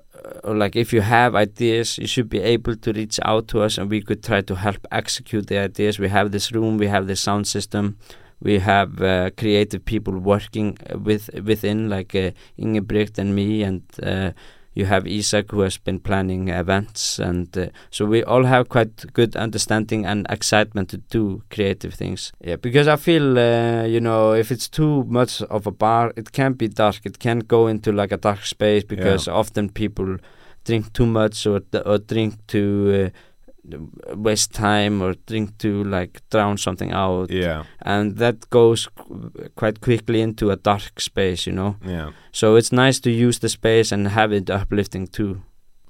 [0.43, 3.77] or like if you have ideas you should be able to reach out to us
[3.77, 5.99] and we could try to help execute the ideas.
[5.99, 7.97] We have this room we have the sound system
[8.41, 14.31] we have uh, creative people working with within like uh, Ingebrigt and me and uh,
[14.75, 19.13] you have Isaac who has been planning events and uh, so we all have quite
[19.13, 24.33] good understanding and excitement to do creative things yeah because I feel uh, you know
[24.33, 27.91] if it's too much of a bar it can be dark it can go into
[27.91, 29.33] like a dark space because yeah.
[29.33, 30.17] often people
[30.65, 33.09] drink too much or, or drink to uh,
[34.15, 37.31] waste time or drink to like drown something out.
[37.31, 37.63] Yeah.
[37.81, 38.87] And that goes
[39.55, 41.75] quite quickly into a dark space you know?
[41.85, 42.11] Yeah.
[42.31, 45.41] So it's nice to use the space and have it uplifting too.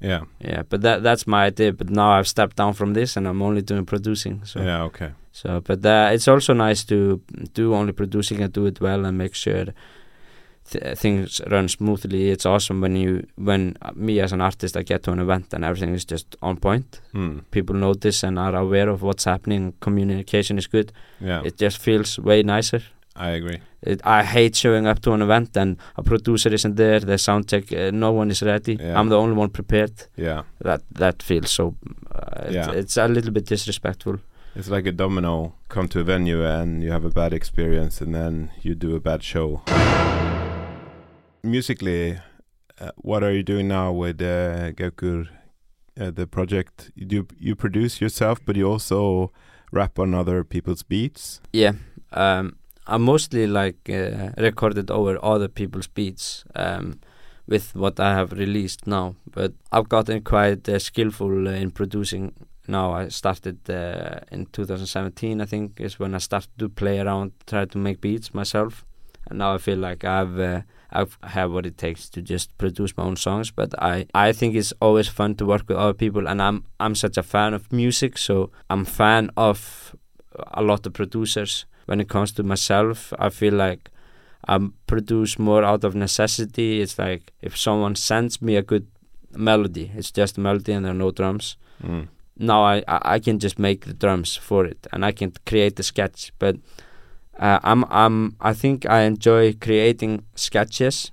[0.02, 0.22] Yeah.
[0.40, 3.42] Yeah but that that's my idea but now i've stepped down from this and i'm
[3.42, 4.62] only doing producing so.
[4.62, 5.12] Yeah okay.
[5.32, 7.22] So but uh, it's also nice to
[7.54, 9.66] do only producing and do it well and make sure
[10.72, 12.30] th things run smoothly.
[12.30, 15.64] It's awesome when you when me as an artist I get to an event and
[15.64, 17.02] everything is just on point.
[17.14, 17.44] Mm.
[17.52, 19.74] People notice and are aware of what's happening.
[19.80, 20.92] Communication is good.
[21.20, 22.82] Yeah, it just feels way nicer.
[23.18, 23.60] I agree.
[23.82, 27.00] It, I hate showing up to an event and a producer isn't there.
[27.00, 28.78] The sound check, uh, no one is ready.
[28.80, 29.00] Yeah.
[29.00, 29.94] I'm the only one prepared.
[30.18, 31.76] Yeah, that that feels so.
[32.12, 32.72] Uh, yeah.
[32.72, 34.18] It, it's a little bit disrespectful.
[34.56, 35.54] It's like a domino.
[35.70, 39.00] Come to a venue and you have a bad experience, and then you do a
[39.00, 39.62] bad show
[41.46, 42.20] musically,
[42.80, 45.28] uh, what are you doing now with uh, Gaukur,
[46.00, 46.92] uh, the project?
[46.96, 49.32] You do you produce yourself, but you also
[49.72, 51.42] rap on other people's beats.
[51.54, 51.74] Yeah,
[52.12, 57.00] um, I mostly like uh, recorded over other people's beats um,
[57.48, 59.16] with what I have released now.
[59.32, 62.34] But I've gotten quite uh, skillful in producing.
[62.68, 65.42] Now I started uh, in 2017.
[65.42, 68.86] I think is when I started to play around, try to make beats myself,
[69.30, 70.62] and now I feel like I've uh,
[70.96, 73.52] I have what it takes to just produce my own songs.
[73.52, 76.96] But I, I think it's always fun to work with other people, and I'm I'm
[76.96, 79.96] such a fan of music, so I'm fan of
[80.54, 81.66] a lot of producers.
[81.86, 83.92] When it comes to myself, I feel like
[84.48, 86.82] I produce more out of necessity.
[86.82, 88.88] It's like if someone sends me a good
[89.32, 91.58] melody, it's just a melody and there are no drums.
[91.84, 92.08] Mm.
[92.38, 95.84] Now I, I can just make the drums for it and I can create the
[95.84, 96.58] sketch, but
[97.40, 101.12] uh, I'm I'm I think I enjoy creating sketches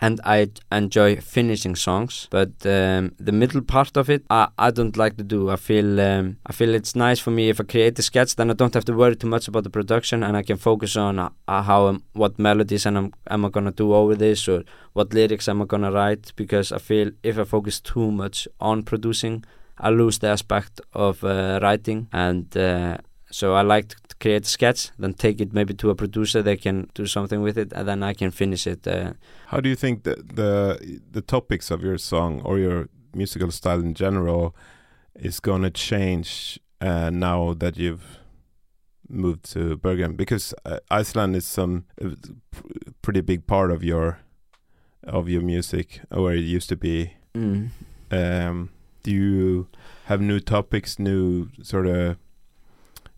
[0.00, 4.96] and I enjoy finishing songs but um, the middle part of it I, I don't
[4.96, 5.50] like to do.
[5.50, 8.50] I feel um, I feel it's nice for me if I create a sketch then
[8.50, 11.18] I don't have to worry too much about the production and I can focus on
[11.18, 14.62] uh, how um, what melodies am, am I gonna do over this or
[14.92, 18.82] what lyrics am I gonna write because I feel if I focus too much on
[18.84, 19.44] producing
[19.80, 22.98] I lose the aspect of uh, writing and uh,
[23.30, 26.42] so I like to create a sketch, then take it maybe to a producer.
[26.42, 28.86] They can do something with it, and then I can finish it.
[28.86, 29.12] Uh,
[29.46, 33.80] How do you think that the the topics of your song or your musical style
[33.80, 34.54] in general
[35.14, 38.18] is going to change uh, now that you've
[39.08, 40.16] moved to Bergen?
[40.16, 42.10] Because uh, Iceland is some uh,
[43.02, 44.18] pretty big part of your
[45.02, 47.12] of your music, or it used to be.
[47.34, 47.70] Mm.
[48.10, 48.70] Um,
[49.02, 49.68] do you
[50.06, 52.16] have new topics, new sort of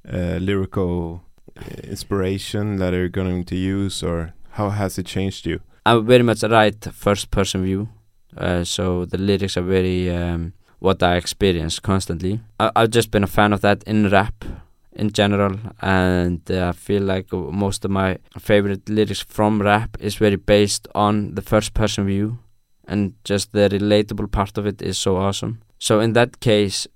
[0.08, 1.22] uh, lyrical
[1.56, 5.60] uh, inspiration that you're going to use, or how has it changed you?
[5.86, 7.88] I very much write first person view,
[8.36, 12.40] uh, so the lyrics are very um, what I experience constantly.
[12.58, 14.44] I, I've just been a fan of that in rap
[14.92, 20.16] in general, and uh, I feel like most of my favorite lyrics from rap is
[20.16, 22.38] very based on the first person view,
[22.86, 25.62] and just the relatable part of it is so awesome.
[25.78, 26.86] So in that case,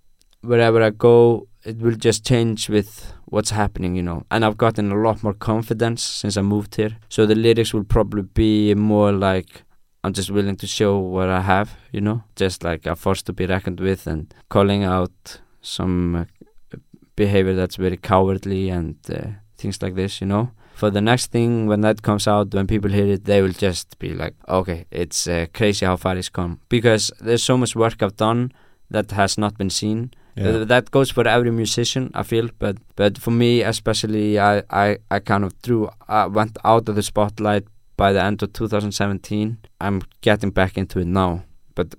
[0.43, 4.25] wherever I go, it will just change with what's happening, you know.
[4.31, 6.97] And I've gotten a lot more confidence since I moved here.
[7.09, 9.63] So the lyrics will probably be more like
[10.05, 13.33] I'm just willing to show what I have, you know, just like a force to
[13.33, 16.77] be reckoned with and calling out some uh,
[17.17, 20.51] behavior that's very cowardly and uh, things like this, you know.
[20.75, 23.99] For the next thing, when that comes out, when people hear it, they will just
[23.99, 26.61] be like, okay, it's uh, crazy how far it's come.
[26.69, 28.53] Because there's so much work I've done
[28.91, 30.11] that has not been seen.
[30.37, 30.49] Yeah.
[30.49, 32.49] Uh, that goes for every musician, I feel.
[32.59, 36.95] But but for me, especially, I, I, I kind of threw, I went out of
[36.97, 37.65] the spotlight
[37.97, 39.59] by the end of 2017.
[39.81, 41.43] I'm getting back into it now.
[41.75, 41.95] But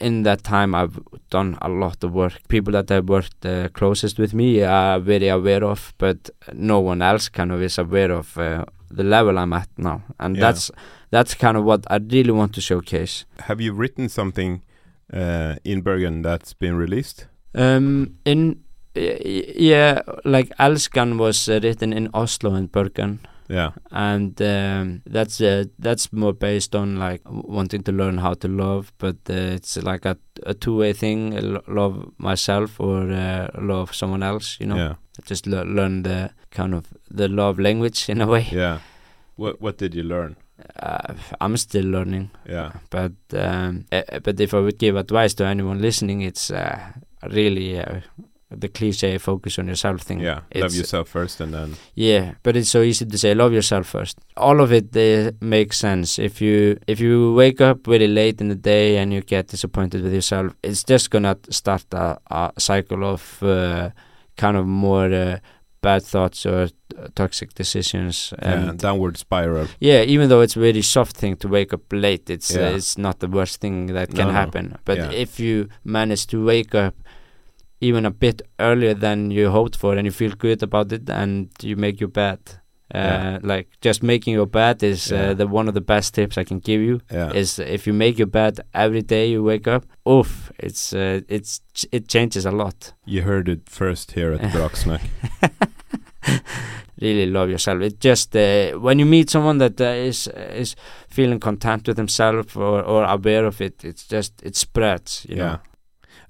[0.00, 0.98] in that time, I've
[1.30, 2.34] done a lot of work.
[2.48, 7.02] People that have worked uh, closest with me are very aware of, but no one
[7.02, 10.02] else kind of is aware of uh, the level I'm at now.
[10.20, 10.40] And Yeah.
[10.52, 10.70] that's
[11.10, 13.24] that's kind of what I really want to showcase.
[13.40, 14.62] Have you written something
[15.12, 17.26] uh, in Bergen that's been released?
[17.54, 18.60] Um, in
[18.94, 25.64] yeah, like Elskan was uh, written in Oslo and Bergen, Yeah, and um, that's uh,
[25.78, 30.04] that's more based on like wanting to learn how to love, but uh, it's like
[30.04, 34.56] a, a two way thing: uh, love myself or uh, love someone else.
[34.60, 38.46] You know, yeah, just le- learn the kind of the love language in a way.
[38.52, 38.78] yeah.
[39.36, 40.36] What What did you learn?
[40.82, 45.44] Uh, I'm still learning, Yeah, but um, uh, but if I would give advice to
[45.46, 46.78] anyone listening, it's uh,
[47.30, 48.00] really uh,
[48.50, 50.20] the cliche focus on yourself thing.
[50.20, 50.40] yeah.
[50.54, 54.18] Love yourself first, and then Yeah, but it's so easy to say love yourself first.
[54.36, 56.18] All of it uh, makes sense.
[56.18, 60.02] If you if you wake up really late in the day and you get disappointed
[60.02, 63.90] with yourself, it's just gonna start a, a cycle of uh,
[64.36, 65.38] kind of more uh,
[65.82, 66.68] bad thoughts or
[67.14, 68.32] toxic decisions.
[68.42, 69.66] yeah, And downward spiral.
[69.78, 72.68] yeah, even though it's a very soft thing to wake up late, it's Yeah.
[72.68, 74.32] uh, it's not the worst thing that can No, no.
[74.32, 74.76] happen.
[74.84, 75.10] But Yeah.
[75.12, 76.94] if you manage to wake up
[77.80, 81.48] even a bit earlier than you hoped for, and you feel good about it, and
[81.62, 82.38] you make your bed,
[82.94, 83.38] uh, Yeah.
[83.42, 85.30] like just making your bed is Yeah.
[85.30, 87.00] uh, the one of the best tips I can give you.
[87.12, 91.20] Yeah, Is if you make your bed every day you wake up, oof, it's uh,
[91.28, 91.60] it's
[91.92, 92.94] it changes a lot.
[93.06, 95.02] you heard it first here at Braksnakk.
[97.00, 97.80] really love yourself.
[97.82, 100.76] It just uh, when you meet someone that uh, is is
[101.08, 105.26] feeling content with himself or, or aware of it, it's just it spreads.
[105.28, 105.44] You yeah.
[105.44, 105.58] know.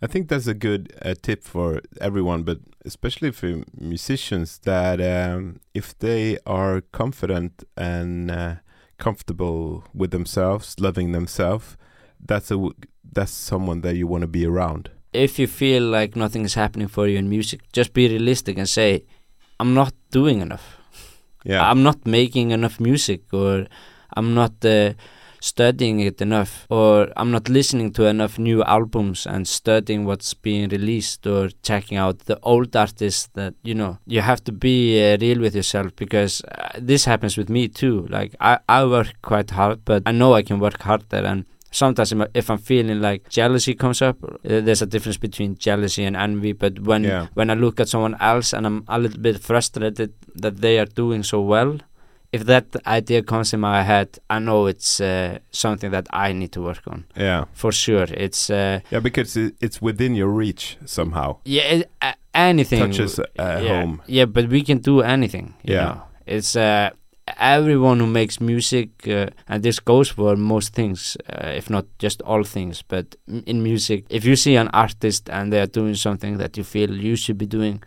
[0.00, 5.61] I think that's a good uh, tip for everyone, but especially for musicians that um,
[5.74, 8.54] if they are confident and uh,
[8.98, 11.76] comfortable with themselves, loving themselves,
[12.24, 12.74] that's a w-
[13.12, 14.90] that's someone that you want to be around.
[15.12, 18.68] If you feel like nothing is happening for you in music, just be realistic and
[18.68, 19.04] say,
[19.58, 20.76] "I'm not doing enough.
[21.44, 23.66] Yeah, I'm not making enough music, or
[24.16, 24.92] I'm not." Uh,
[25.40, 30.68] studying it enough or i'm not listening to enough new albums and studying what's being
[30.70, 34.77] released or checking out the old artists that you know you have to be
[35.12, 39.12] uh, real with yourself because uh, this happens with me too like I, I work
[39.22, 43.01] quite hard but i know i can work harder and sometimes im- if i'm feeling
[43.01, 47.27] like jealousy comes up uh, there's a difference between jealousy and envy but when Yeah.
[47.35, 50.87] when i look at someone else and i'm a little bit frustrated that they are
[50.87, 51.79] doing so well
[52.32, 56.52] if that idea comes in my head, I know it's uh, something that I need
[56.52, 58.06] to work on yeah, for sure.
[58.10, 61.36] It's uh, yeah, because it's within your reach somehow.
[61.44, 64.02] yeah, it, uh, anything Touches uh, yeah, home.
[64.06, 65.54] Yeah, but we can do anything.
[65.64, 65.84] You Yeah.
[65.84, 66.02] know?
[66.26, 66.90] it's uh,
[67.38, 72.22] everyone who makes music, uh, and this goes for most things, uh, if not just
[72.22, 72.82] all things.
[72.82, 76.56] But m- in music, if you see an artist and they are doing something that
[76.56, 77.82] you feel you should be doing.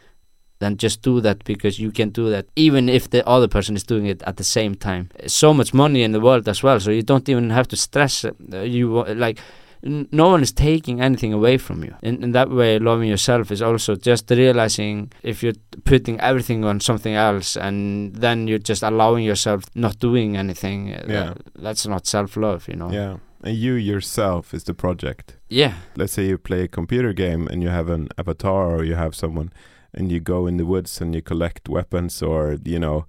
[0.62, 3.84] Then just do that because you can do that even if the other person is
[3.84, 5.04] doing it at the same time.
[5.27, 8.25] So much money in the world as well, so you don't even have to stress.
[8.25, 8.31] Uh,
[8.77, 9.38] you like
[9.83, 11.94] no one is taking anything away from you.
[12.04, 16.79] In, in that way, loving yourself is also just realizing if you're putting everything on
[16.79, 20.94] something else and then you're just allowing yourself not doing anything.
[20.94, 21.33] uh, Yeah.
[21.56, 22.92] that's not self love, you know.
[22.92, 25.38] Yeah, and you yourself is the project.
[25.50, 25.73] Yeah.
[25.96, 29.13] let's say you play a computer game and you have an avatar or you have
[29.15, 29.50] someone
[29.94, 33.06] and you go in the woods and you collect weapons or you know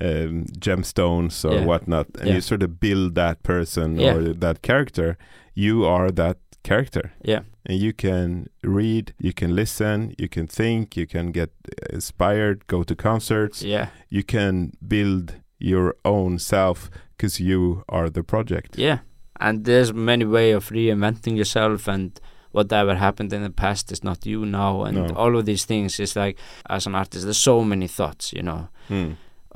[0.00, 1.64] um, gemstones or Yeah.
[1.66, 2.34] whatnot, and Yeah.
[2.34, 4.14] you sort of build that person Yeah.
[4.14, 5.16] or that character.
[5.54, 10.96] You are that character, yeah and you can read, you can listen, you can think,
[10.96, 11.50] you can get
[11.92, 13.62] inspired, go to concerts.
[13.62, 18.76] yeah You can build your own self because you are the project.
[18.78, 18.98] yeah
[19.40, 22.20] and there's many way of reinventing yourself and
[22.56, 25.14] whatever happened in the past is not you now and No.
[25.20, 26.36] all of these things is like
[26.70, 29.10] as an artist there's so many thoughts you know Hmm.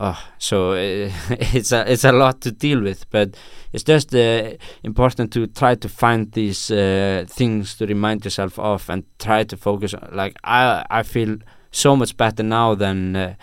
[0.07, 1.11] oh, so uh,
[1.59, 3.29] it's a it's a lot to deal with but
[3.73, 4.51] it's just uh,
[4.83, 9.57] important to try to find these uh, things to remind yourself of and try to
[9.57, 11.37] focus on, like I I feel
[11.71, 13.35] so much better now than uh,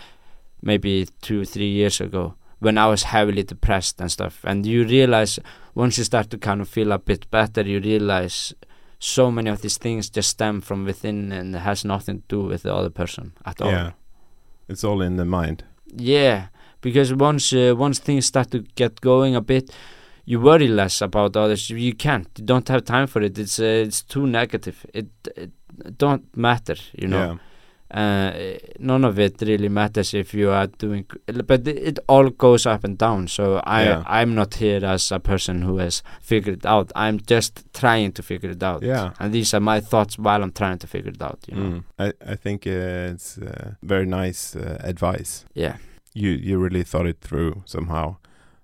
[0.61, 5.39] maybe two three years ago when I was heavily depressed and stuff and you realize
[5.75, 8.53] once you start to kind of feel a bit better you realize
[8.99, 12.63] so many of these things just stem from within and has nothing to do with
[12.63, 13.91] the other person at all Yeah.
[14.69, 15.63] It's all in the mind.
[15.95, 16.47] yeah,
[16.81, 19.71] because once uh, once things start to get going a bit,
[20.25, 21.69] you worry less about others.
[21.69, 22.27] You can't.
[22.37, 23.37] You don't have time for it.
[23.37, 24.85] It's uh, it's too negative.
[24.93, 25.51] It, it
[25.97, 26.75] don't matter.
[27.01, 27.39] You know.
[27.89, 28.33] Uh,
[28.79, 31.05] none of it really matters if you are doing.
[31.45, 33.27] But it, all goes up and down.
[33.27, 34.03] So I Yeah.
[34.05, 36.91] I'm not here as a person who has figured it out.
[36.95, 38.83] I'm just trying to figure it out.
[38.83, 39.11] Yeah.
[39.19, 41.39] And these are my thoughts while I'm trying to figure it out.
[41.47, 41.69] You know.
[41.69, 41.83] Mm.
[41.97, 45.45] I, I think uh, it's uh, very nice uh, advice.
[45.53, 45.77] Yeah.
[46.13, 48.17] You you really thought it through somehow,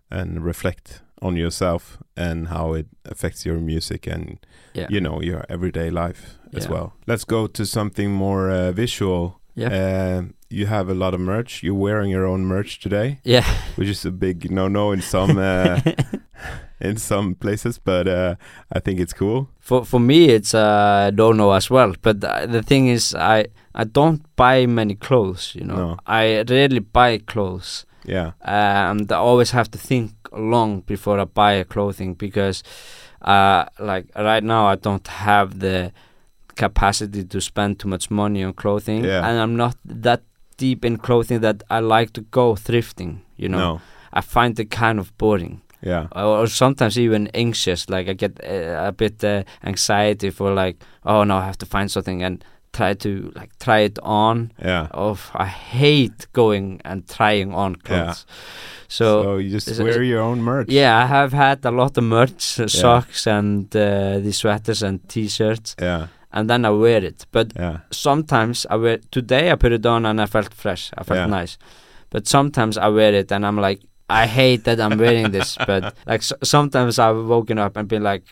[0.10, 4.38] and reflect on yourself and how it affects your music and
[4.76, 4.88] Yeah.
[4.90, 6.22] you know your everyday life
[6.56, 6.72] as Yeah.
[6.74, 6.94] well.
[7.08, 9.40] Let's go to something more uh, visual.
[9.56, 9.70] Yeah.
[9.74, 11.64] Uh, you have a lot of merch.
[11.64, 13.46] You're wearing your own merch today, yeah.
[13.78, 15.80] which is a big no-no in some uh,
[16.82, 18.36] in some places, but uh,
[18.76, 19.48] I think it's cool.
[19.60, 21.94] For for me, it's a don't know as well.
[22.02, 23.46] But uh, the thing is, I
[23.76, 25.56] I don't buy many clothes.
[25.56, 25.98] You know, No.
[26.08, 31.26] I rarely buy clothes, Yeah, uh, and I always have to think long before I
[31.26, 32.64] buy a clothing because,
[33.22, 35.92] uh, like right now, I don't have the
[36.56, 39.28] capacity to spend too much money on clothing, Yeah.
[39.28, 40.22] and I'm not that
[40.58, 43.22] deep in clothing that I like to go thrifting.
[43.38, 43.82] You know, no,
[44.14, 47.90] I find it kind of boring yeah, or, or sometimes even anxious.
[47.90, 51.66] Like I get uh, a bit uh, anxiety for like, oh no, I have to
[51.66, 52.44] find something and
[52.74, 54.52] try to like try it on.
[54.66, 54.88] yeah.
[54.92, 58.26] Of I hate going and trying on clothes.
[58.88, 60.70] So, So, you just wear is- your own merch.
[60.70, 65.00] yeah, I have had a lot of merch, uh, socks and uh, the sweaters and
[65.10, 67.26] t-shirts, yeah, and then I wear it.
[67.32, 68.98] But yeah, sometimes I wear.
[69.12, 70.92] Today I put it on and I felt fresh.
[70.98, 71.26] I felt Yeah.
[71.42, 71.58] nice.
[72.10, 75.58] But sometimes I wear it and I'm like, I hate that I'm wearing this.
[75.68, 78.26] But like s sometimes I've woken up and been like,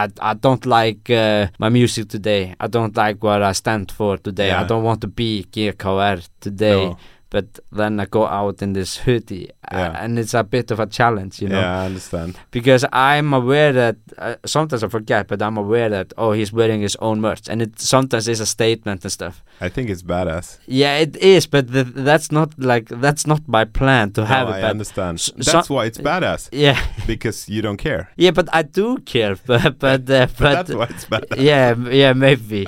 [0.00, 2.54] I I don't like uh, my music today.
[2.58, 4.50] I don't like what I stand for today.
[4.60, 6.84] I don't want to be GKR today.
[6.86, 6.96] No.
[7.34, 7.46] But
[7.78, 10.02] then I go out in this hoodie, uh, Yeah.
[10.04, 11.82] and it's a bit of a challenge, you know yeah.
[11.82, 12.30] I understand.
[12.52, 16.80] because I'm aware that uh, sometimes I forget, but I'm aware that oh he's wearing
[16.82, 19.42] his own merch, and it sometimes is a statement and stuff.
[19.66, 20.58] I think it's badass.
[20.66, 24.54] Yeah, it is, but the, that's not like that's not my plan to have no,
[24.54, 24.62] it.
[24.64, 25.18] I understand.
[25.36, 28.02] That's so- why it's badass yeah, because you don't care.
[28.16, 31.42] yeah, but I do care, but but uh, But but that's why it's badass.
[31.50, 32.66] yeah, m- yeah, maybe.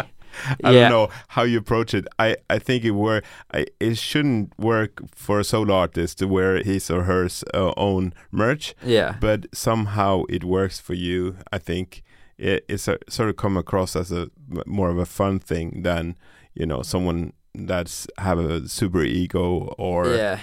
[0.62, 2.07] I yeah, don't know how you approach it.
[2.18, 3.24] I, I think it work.
[3.53, 8.14] I, it shouldn't work for a solo artist to wear his or her uh, own
[8.30, 11.37] merch, yeah, but somehow it works for you.
[11.53, 12.03] I think
[12.39, 14.28] it, it's a, sort of come across as a
[14.66, 16.16] more of a fun thing than
[16.55, 20.39] you know someone that's have a super ego or yeah.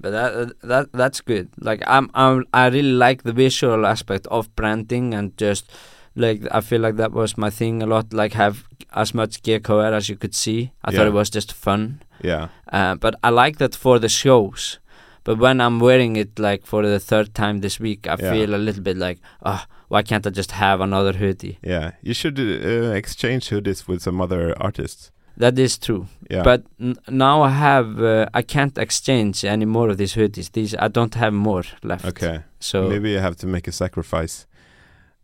[0.00, 1.48] But that that that's good.
[1.58, 5.72] Like I'm I'm I really like the visual aspect of branding and just
[6.18, 8.12] like I feel like that was my thing a lot.
[8.12, 8.54] Like have
[8.92, 10.70] as much gear cover as you could see.
[10.84, 12.00] I thought it was just fun.
[12.24, 14.78] yeah Uh, but I like that for the shows.
[15.24, 18.32] But when I'm wearing it like for the third time this week, I Yeah.
[18.32, 21.56] feel a little bit like, oh, why can't I just have another hoodie?
[21.62, 21.90] yeah.
[22.02, 25.10] You should uh, exchange hoodies with some other artists.
[25.40, 26.06] That is true.
[26.30, 30.50] Yeah, But n- now I have, uh, I can't exchange any more of these hoodies.
[30.52, 32.04] These I don't have more left.
[32.06, 32.38] okay.
[32.60, 34.46] So Maybe you have to make a sacrifice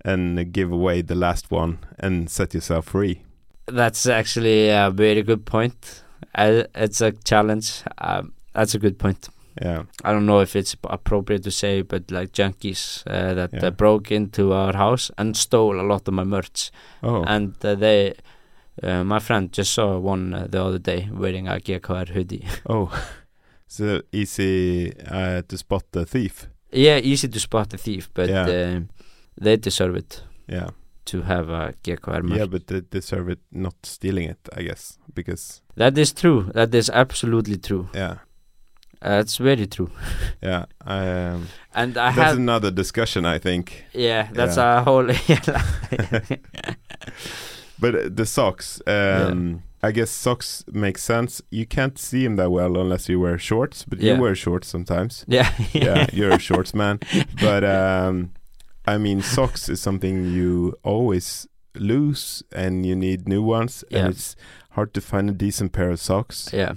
[0.04, 3.22] and give away the last one and set yourself free.
[3.66, 6.02] that's actually a very good point.
[6.34, 7.82] I, it's a challenge.
[7.98, 9.28] Um, that's a good point.
[9.62, 13.66] Yeah, I don't know if it's appropriate to say, but like junkies uh, that Yeah.
[13.66, 16.70] uh, broke into our house and stole a lot of my merch.
[17.02, 18.14] Oh, And uh, they,
[18.82, 22.44] uh, my friend just saw one uh, the other day wearing a GKR hoodie.
[22.68, 22.90] oh.
[23.66, 26.48] so easy uh, to spot the thief.
[26.72, 28.80] yeah, easy to spot the thief, but Yeah.
[29.40, 30.68] They deserve it Yeah,
[31.06, 32.38] to have a GKR merch.
[32.38, 36.50] yeah, but they deserve it not stealing it, I guess, because That is true.
[36.54, 37.88] That is absolutely true.
[37.94, 38.18] yeah,
[39.02, 39.90] it's very true.
[40.42, 40.64] Yeah.
[40.86, 43.84] Um, And I that's another discussion, I think.
[43.94, 44.80] yeah, that's Yeah.
[44.80, 45.08] a whole
[47.78, 51.42] But uh, the socks, um, I guess socks make sense.
[51.50, 54.14] You can't see them that well unless you wear shorts, but Yeah.
[54.14, 55.24] you wear shorts sometimes.
[55.28, 56.98] yeah yeah, you're a shorts man.
[57.40, 58.30] But um,
[58.86, 63.98] I mean, socks is something you always lose, and you need new ones, Yeah.
[64.00, 64.36] and it's
[64.70, 66.50] hard to find a decent pair of socks.
[66.52, 66.74] yeah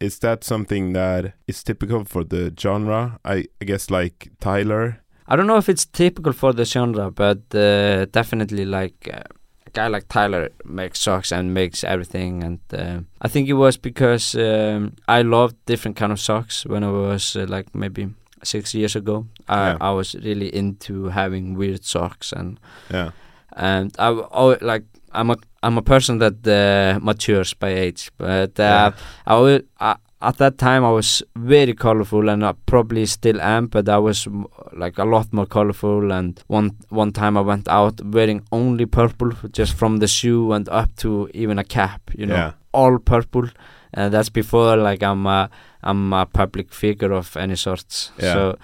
[0.00, 3.18] Is that something that is typical for the genre?
[3.24, 5.00] I, I guess like Tyler.
[5.26, 9.22] I don't know if it's typical for the genre, but uh, definitely like uh,
[9.66, 12.44] a guy like Tyler makes socks and makes everything.
[12.44, 16.84] And uh, I think it was because um, I loved different kind of socks when
[16.84, 18.08] I was uh, like maybe
[18.42, 19.26] six years ago.
[19.48, 19.76] I, Yeah.
[19.80, 22.58] I was really into having weird socks and
[22.94, 23.10] Yeah,
[23.56, 28.58] and I always, like I'm a I'm a person that uh, matures by age, but
[28.60, 28.90] uh, Yeah.
[29.26, 33.88] I, I at that time I was very colorful and I probably still am, but
[33.88, 34.26] I was
[34.72, 36.12] like a lot more colorful.
[36.12, 40.68] And one one time I went out wearing only purple, just from the shoe and
[40.68, 42.52] up to even a cap, you know, Yeah.
[42.72, 43.48] all purple.
[43.94, 45.48] And that's before like I'm a
[45.82, 48.12] I'm a public figure of any sorts.
[48.18, 48.32] Yeah.
[48.32, 48.58] So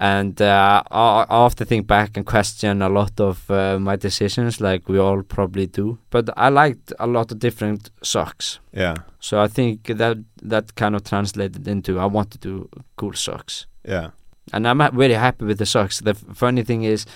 [0.00, 4.58] and uh, I, I often think back and question a lot of uh, my decisions,
[4.58, 5.98] like we all probably do.
[6.08, 10.96] But I liked a lot of different socks, yeah, so I think that that kind
[10.96, 14.10] of translated into I want to do cool socks, yeah,
[14.54, 16.00] and I'm very happy with the socks.
[16.00, 17.06] The funny thing is.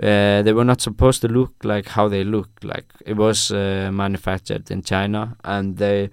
[0.00, 3.90] Uh, they were not supposed to look like how they look like it was uh,
[3.92, 6.08] manufactured in China and they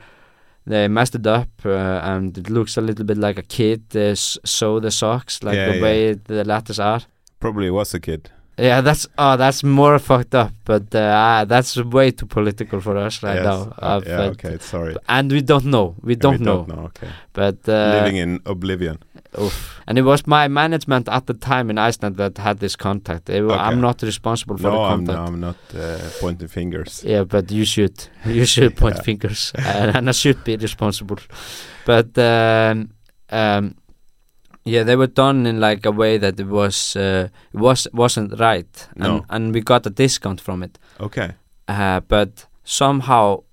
[0.68, 1.70] they messed it up uh,
[2.03, 5.55] and it looks a little bit like a kid uh, s- sew the socks like
[5.55, 5.82] Yeah, the yeah.
[5.84, 7.01] way the letters are
[7.39, 8.30] Probably was a kid.
[8.58, 13.22] Yeah that's oh that's more fucked up but uh, that's way too political for us
[13.24, 13.45] right Yes.
[13.45, 14.95] now Uh, yeah, okay, sorry.
[15.10, 16.84] and we don't know we don't we know Don't know.
[16.86, 17.10] Okay.
[17.34, 18.97] but uh, Living in oblivion.
[19.38, 19.82] oof.
[19.88, 23.41] and it was my management at the time in Iceland that had this contact It
[23.43, 23.56] Okay.
[23.68, 27.03] I'm not responsible for No, the I'm, contact no, I'm not uh, pointing fingers.
[27.06, 27.97] Yeah, but you should.
[28.26, 29.03] You should point Yeah.
[29.03, 31.18] fingers, and, and I should be responsible.
[31.86, 32.89] But um,
[33.30, 33.76] um,
[34.66, 38.88] yeah, they were done in like a way that it was uh, was wasn't right,
[38.95, 39.26] and No.
[39.30, 40.80] and we got a discount from it.
[40.99, 41.32] Okay.
[41.68, 43.43] Uh, but somehow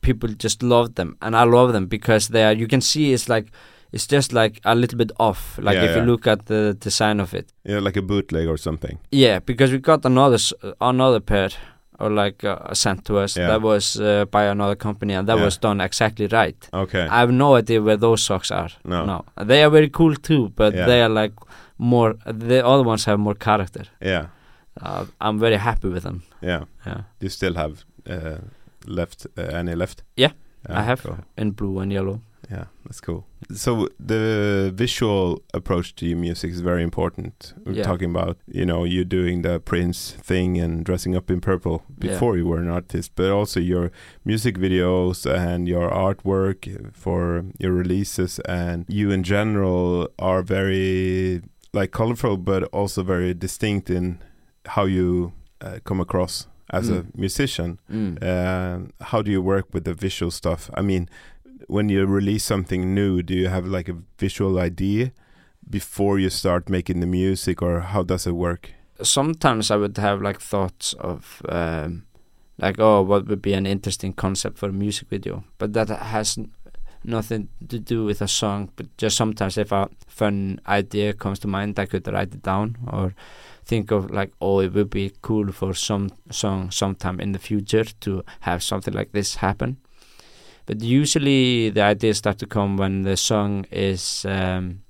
[0.00, 2.52] people just love them, and I love them because they are.
[2.52, 3.46] You can see it's like
[3.92, 5.58] it's just like a little bit off.
[5.58, 7.52] Like Yeah, if you look at the design of it.
[7.64, 8.98] Yeah, like a bootleg or something.
[9.12, 11.50] Yeah, because we got another s- another pair
[12.00, 13.48] or like uh, sent to us Yeah.
[13.48, 15.44] that was uh, by another company and that Yeah.
[15.44, 16.68] was done exactly right.
[16.72, 17.02] Okay.
[17.02, 18.68] I have no idea where those socks are.
[18.84, 19.04] no.
[19.06, 20.86] No, they are very cool too, but Yeah.
[20.86, 21.32] they are like
[21.78, 22.14] more.
[22.26, 23.84] The other ones have more character.
[24.02, 24.26] Yeah.
[24.82, 26.22] Uh, I'm very happy with them.
[26.42, 26.64] Yeah.
[26.86, 27.72] Yeah, You still have
[28.10, 28.38] uh,
[28.86, 30.02] left uh, any left?
[30.16, 30.32] Yeah,
[30.68, 31.18] Yeah, I have cool.
[31.36, 32.20] in blue and yellow.
[32.50, 33.24] Yeah, that's cool.
[33.54, 37.54] So the visual approach to your music is very important.
[37.64, 37.84] We're Yeah.
[37.84, 42.36] talking about, you know, you doing the Prince thing and dressing up in purple before
[42.36, 43.90] you were an artist, but also your
[44.24, 51.42] music videos and your artwork for your releases and you in general are very
[51.72, 54.18] like colorful but also very distinct in
[54.74, 57.06] how you uh, come across as a Mm.
[57.14, 57.78] musician.
[57.92, 58.22] Mm.
[58.22, 60.70] Um, how do you work with the visual stuff?
[60.74, 61.08] I mean,
[61.70, 65.12] when you release something new, do you have like a visual idea
[65.68, 68.72] before you start making the music, or how does it work?
[69.02, 72.06] Sometimes I would have like thoughts of um,
[72.58, 76.38] like, oh, what would be an interesting concept for a music video, but that has
[77.04, 78.70] nothing to do with a song.
[78.76, 82.76] But just sometimes, if a fun idea comes to mind, I could write it down
[82.90, 83.14] or
[83.64, 87.84] think of like, oh, it would be cool for some song sometime in the future
[88.00, 89.78] to have something like this happen.
[90.70, 94.82] But usually, the ideas start to come when the song is um,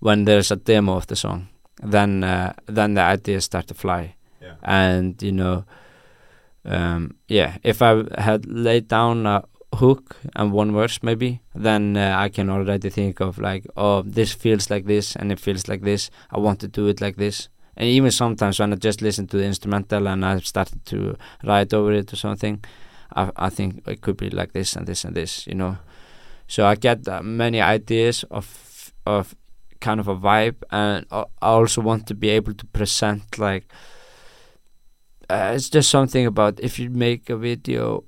[0.00, 1.48] when there's a demo of the song.
[1.82, 4.54] Then, uh, then the ideas start to fly Yeah.
[4.62, 5.64] and you know
[6.64, 9.42] um, yeah if i had laid down a
[9.74, 14.32] hook and one verse maybe then uh, i can already think of like oh this
[14.32, 17.48] feels like this and it feels like this i want to do it like this
[17.76, 21.74] and even sometimes when i just listen to the instrumental and I've started to write
[21.74, 22.64] over it or something
[23.16, 25.78] i, I think it could be like this and this and this you know?
[26.48, 29.34] So i get uh, many ideas of of
[29.80, 33.64] kind of a vibe and I also want to be able to present like
[35.28, 38.04] uh, it's just something about if you make a video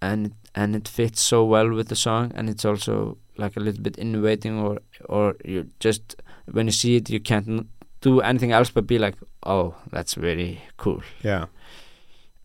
[0.00, 3.82] and and it fits so well with the song and it's also like a little
[3.82, 4.78] bit innovating or
[5.08, 6.16] or you just
[6.50, 7.66] when you see it you can't
[8.00, 11.02] do anything else but be like oh that's really cool.
[11.22, 11.46] Yeah,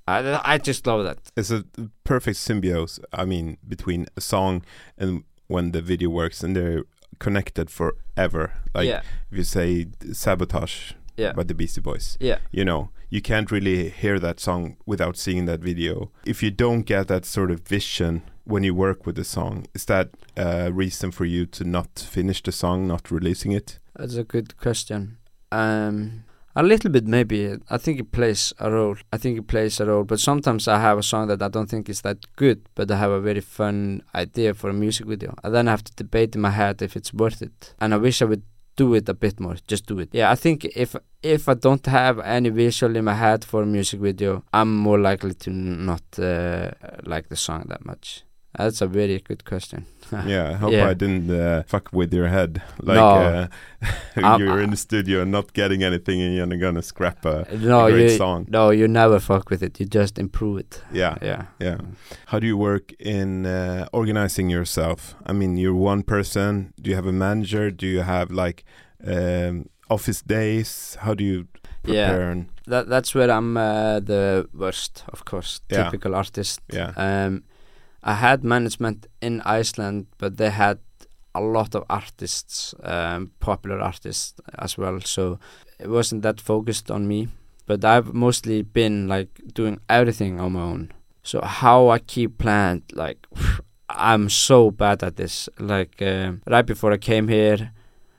[0.07, 1.65] I, I just love that it's a
[2.03, 3.03] perfect symbiosis.
[3.11, 4.63] I mean, between a song
[4.97, 6.83] and when the video works, and they're
[7.19, 8.53] connected forever.
[8.73, 9.01] Like yeah,
[9.31, 13.89] if you say Sabotage yeah, by the Beastie Boys, yeah, you know, you can't really
[13.89, 16.11] hear that song without seeing that video.
[16.25, 19.85] If you don't get that sort of vision when you work with the song, is
[19.85, 23.79] that a reason for you to not finish the song, not releasing it?
[23.97, 25.17] that's a good question.
[25.51, 26.23] Um,
[26.57, 27.55] a little bit maybe.
[27.69, 28.97] I think it plays a role.
[29.13, 30.03] I think it plays a role.
[30.03, 32.97] But sometimes I have a song that I don't think is that good, but I
[32.97, 36.35] have a very fun idea for a music video, and then I have to debate
[36.35, 37.75] in my head if it's worth it.
[37.79, 38.43] And I wish I would
[38.75, 39.55] do it a bit more.
[39.67, 40.09] Just do it.
[40.11, 43.65] Yeah, I think if if I don't have any visual in my head for a
[43.65, 46.71] music video, I'm more likely to not uh,
[47.03, 48.23] like the song that much.
[48.57, 49.85] That's a very good question.
[50.25, 50.89] yeah, I hope Yeah.
[50.89, 52.61] I didn't uh, fuck with your head.
[52.81, 53.07] Like No.
[54.17, 57.85] uh, you're in the studio and not getting anything, and you're gonna scrap a, no,
[57.87, 58.45] a great you song.
[58.49, 59.79] no, you never fuck with it.
[59.79, 60.81] You just improve it.
[60.93, 61.45] Yeah, Yeah.
[61.59, 61.77] yeah.
[62.27, 65.15] How do you work in uh, organizing yourself?
[65.25, 66.73] I mean, you're one person.
[66.81, 67.69] Do you have a manager?
[67.71, 68.63] Do you have like
[69.05, 70.97] um, office days?
[71.01, 71.47] How do you
[71.85, 72.07] Yeah.
[72.09, 72.31] prepare?
[72.31, 75.61] And, That that's where I'm uh, the worst, of course.
[75.71, 75.83] Yeah.
[75.83, 76.59] Typical artist.
[76.73, 77.43] yeah, Um,
[78.07, 80.79] I had management in Iceland, but they had
[81.35, 85.01] a lot of artists, um, popular artists as well.
[85.01, 85.39] So
[85.77, 87.27] it wasn't that focused on me.
[87.65, 90.93] But I've mostly been like doing everything on my own.
[91.21, 93.27] So how I keep planned, like
[93.89, 95.49] I'm so bad at this.
[95.59, 97.73] Like um right before I came here,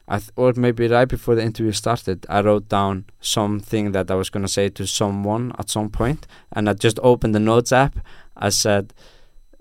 [0.06, 4.16] I th- or maybe right before the interview started, I wrote down something that I
[4.16, 7.98] was gonna say to someone at some point, and I just opened the notes app.
[8.36, 8.92] I said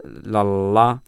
[0.03, 0.99] la la la,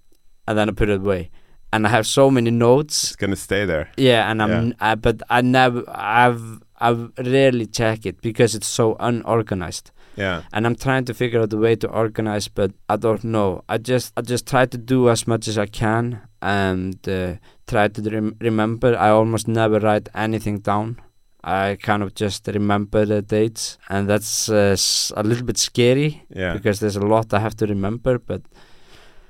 [0.47, 1.29] and then I put it away.
[1.71, 3.03] And I have so many notes.
[3.03, 3.89] it's gonna stay there.
[3.97, 4.73] Yeah, and I'm, Yeah.
[4.79, 6.41] I, but I never, I've,
[6.79, 9.91] I've rarely check it because it's so unorganized.
[10.15, 13.63] Yeah, And I'm trying to figure out a way to organize, but I don't know.
[13.69, 17.35] I just, I just try to do as much as I can and uh,
[17.67, 18.97] try to rem- remember.
[18.97, 20.99] I almost never write anything down.
[21.41, 26.25] I kind of just remember the dates, and that's uh, s- a little bit scary
[26.35, 28.19] yeah, because there's a lot I have to remember.
[28.19, 28.41] But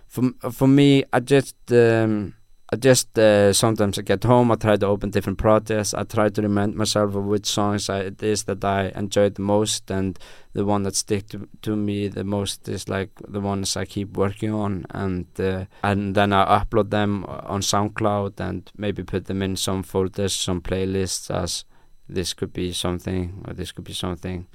[0.10, 2.34] for for me, I just um,
[2.74, 4.52] I just uh, sometimes I get home.
[4.52, 5.94] I try to open different projects.
[5.94, 9.44] I try to remind myself of which songs I, it is that I enjoy the
[9.44, 10.18] most, and
[10.54, 14.18] the one that stick to, to me the most is like the ones I keep
[14.18, 19.44] working on, and uh, and then I upload them on SoundCloud and maybe put them
[19.44, 21.66] in some folders, some playlists as
[22.08, 24.48] this could be something or this could be something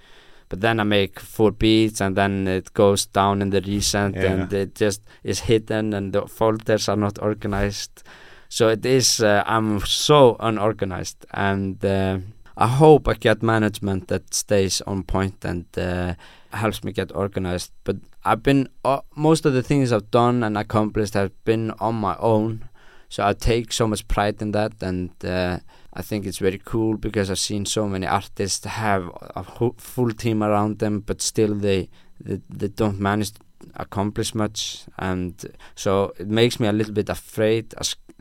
[0.48, 4.32] but then I make four beats and then it goes down in the recent Yeah.
[4.32, 8.02] and it just is hidden and the folders are not organized.
[8.48, 12.18] So it is, uh, I'm so unorganized and uh,
[12.56, 16.14] I hope I get management that stays on point and uh,
[16.52, 17.72] helps me get organized.
[17.82, 21.96] But I've been, uh, most of the things I've done and accomplished have been on
[21.96, 22.68] my own.
[23.08, 25.58] So I take so much pride in that and uh,
[25.94, 30.42] I think it's very cool because I've seen so many artists have a full team
[30.42, 31.88] around them, but still they,
[32.20, 33.40] they they don't manage to
[33.76, 37.74] accomplish much, and so it makes me a little bit afraid,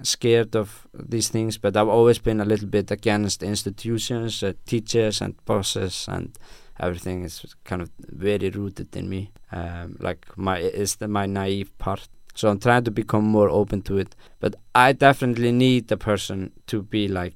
[0.04, 1.58] scared of these things.
[1.58, 6.38] But I've always been a little bit against institutions, uh, teachers, and bosses, and
[6.80, 9.32] everything is kind of very rooted in me.
[9.52, 12.08] Um, like my is the my naive part.
[12.36, 14.16] So I'm trying to become more open to it.
[14.40, 17.36] But I definitely need the person to be like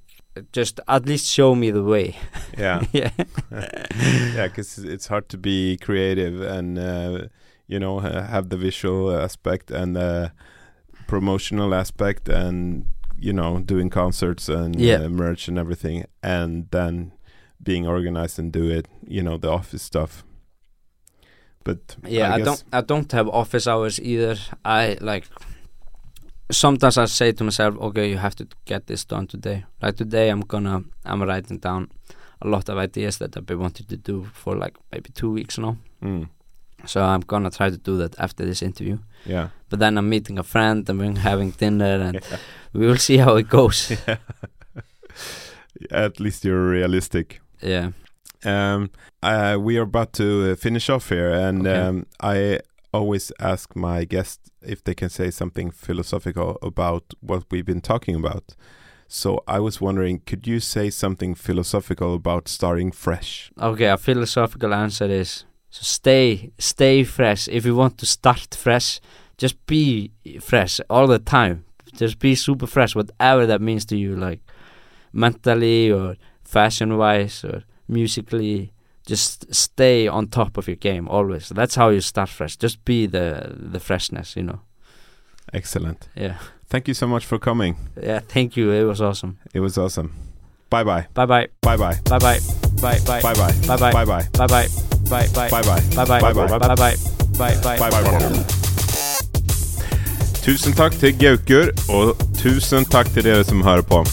[0.51, 2.15] just at least show me the way.
[2.57, 3.11] yeah, yeah.
[3.51, 4.47] yeah.
[4.47, 7.27] Because it's hard to be creative and uh,
[7.67, 10.31] you know have the visual aspect and the
[11.07, 12.85] promotional aspect and
[13.19, 15.05] you know doing concerts and Yeah.
[15.05, 17.11] uh, merch and everything, and then
[17.61, 18.87] being organized and do it.
[19.07, 20.23] You know the office stuff.
[21.63, 24.37] But Yeah, I, guess- don't I don't have office hours either.
[24.63, 25.25] I like
[26.51, 29.65] sometimes I say to myself, okay, you have to get this done today.
[29.81, 31.89] Like today I'm gonna I'm writing down
[32.41, 35.57] a lot of ideas that I've been wanting to do for like maybe two weeks
[35.57, 35.77] now.
[36.03, 36.29] Mm,
[36.85, 38.97] So I'm gonna try to do that after this interview.
[39.25, 39.49] yeah.
[39.69, 42.21] But then I'm meeting a friend and we're having dinner and
[42.73, 43.91] we will see how it goes.
[45.91, 47.41] At least you're realistic.
[47.61, 47.91] yeah.
[48.45, 48.89] Um,
[49.23, 51.79] uh, we are about to uh, finish off here, and Okay.
[51.79, 52.59] um, I
[52.93, 58.15] always ask my guests if they can say something philosophical about what we've been talking
[58.15, 58.55] about.
[59.07, 63.51] So I was wondering, could you say something philosophical about starting fresh?
[63.59, 67.47] Okay, a philosophical answer is so stay stay fresh.
[67.47, 68.99] If you want to start fresh,
[69.37, 70.11] just be
[70.41, 71.65] fresh all the time.
[71.93, 74.41] Just be super fresh, whatever that means to you, like
[75.13, 78.73] mentally or fashion wise or musically.
[79.07, 81.49] Just stay on top of your game always.
[81.49, 82.57] That's how you start fresh.
[82.57, 84.59] Just be the the freshness, you know.
[85.53, 86.09] Excellent.
[86.15, 86.35] Yeah.
[86.69, 87.77] Thank you so much for coming.
[88.01, 88.71] Yeah, thank you.
[88.71, 89.37] It was awesome.
[89.53, 90.11] It was awesome.
[90.69, 91.07] Bye bye.
[91.13, 91.47] Bye bye.
[91.61, 91.95] Bye bye.
[92.03, 92.39] Bye bye.
[92.81, 93.21] Bye bye.
[93.21, 93.53] Bye bye.
[93.65, 93.93] Bye bye.
[93.93, 94.23] Bye bye.
[94.33, 94.67] Bye bye.
[95.09, 95.49] Bye bye.
[95.49, 95.81] Bye bye.
[95.95, 96.21] Bye bye.
[96.21, 96.57] Bye bye.
[96.59, 96.95] Bye bye.
[97.37, 97.79] Bye bye.
[97.79, 98.66] Bye bye.
[100.47, 104.03] Tusen tack till Gaukur och tusen tack till er som hör på.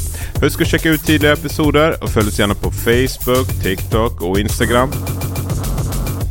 [0.40, 4.90] Husk att checka ut tidigare episoder och följ oss gärna på Facebook, TikTok och Instagram.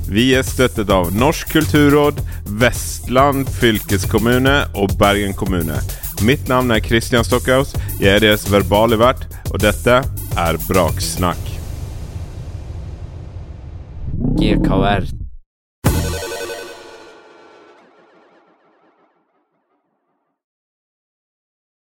[0.09, 5.79] Vi är stöttet av Norsk kulturråd, Västland fylkeskommune och Bergen kommune.
[6.25, 9.97] Mitt namn är Christian Stockhaus, jag är deras verbalevert och detta
[10.35, 11.59] är Braksnack.
[14.39, 15.22] GKR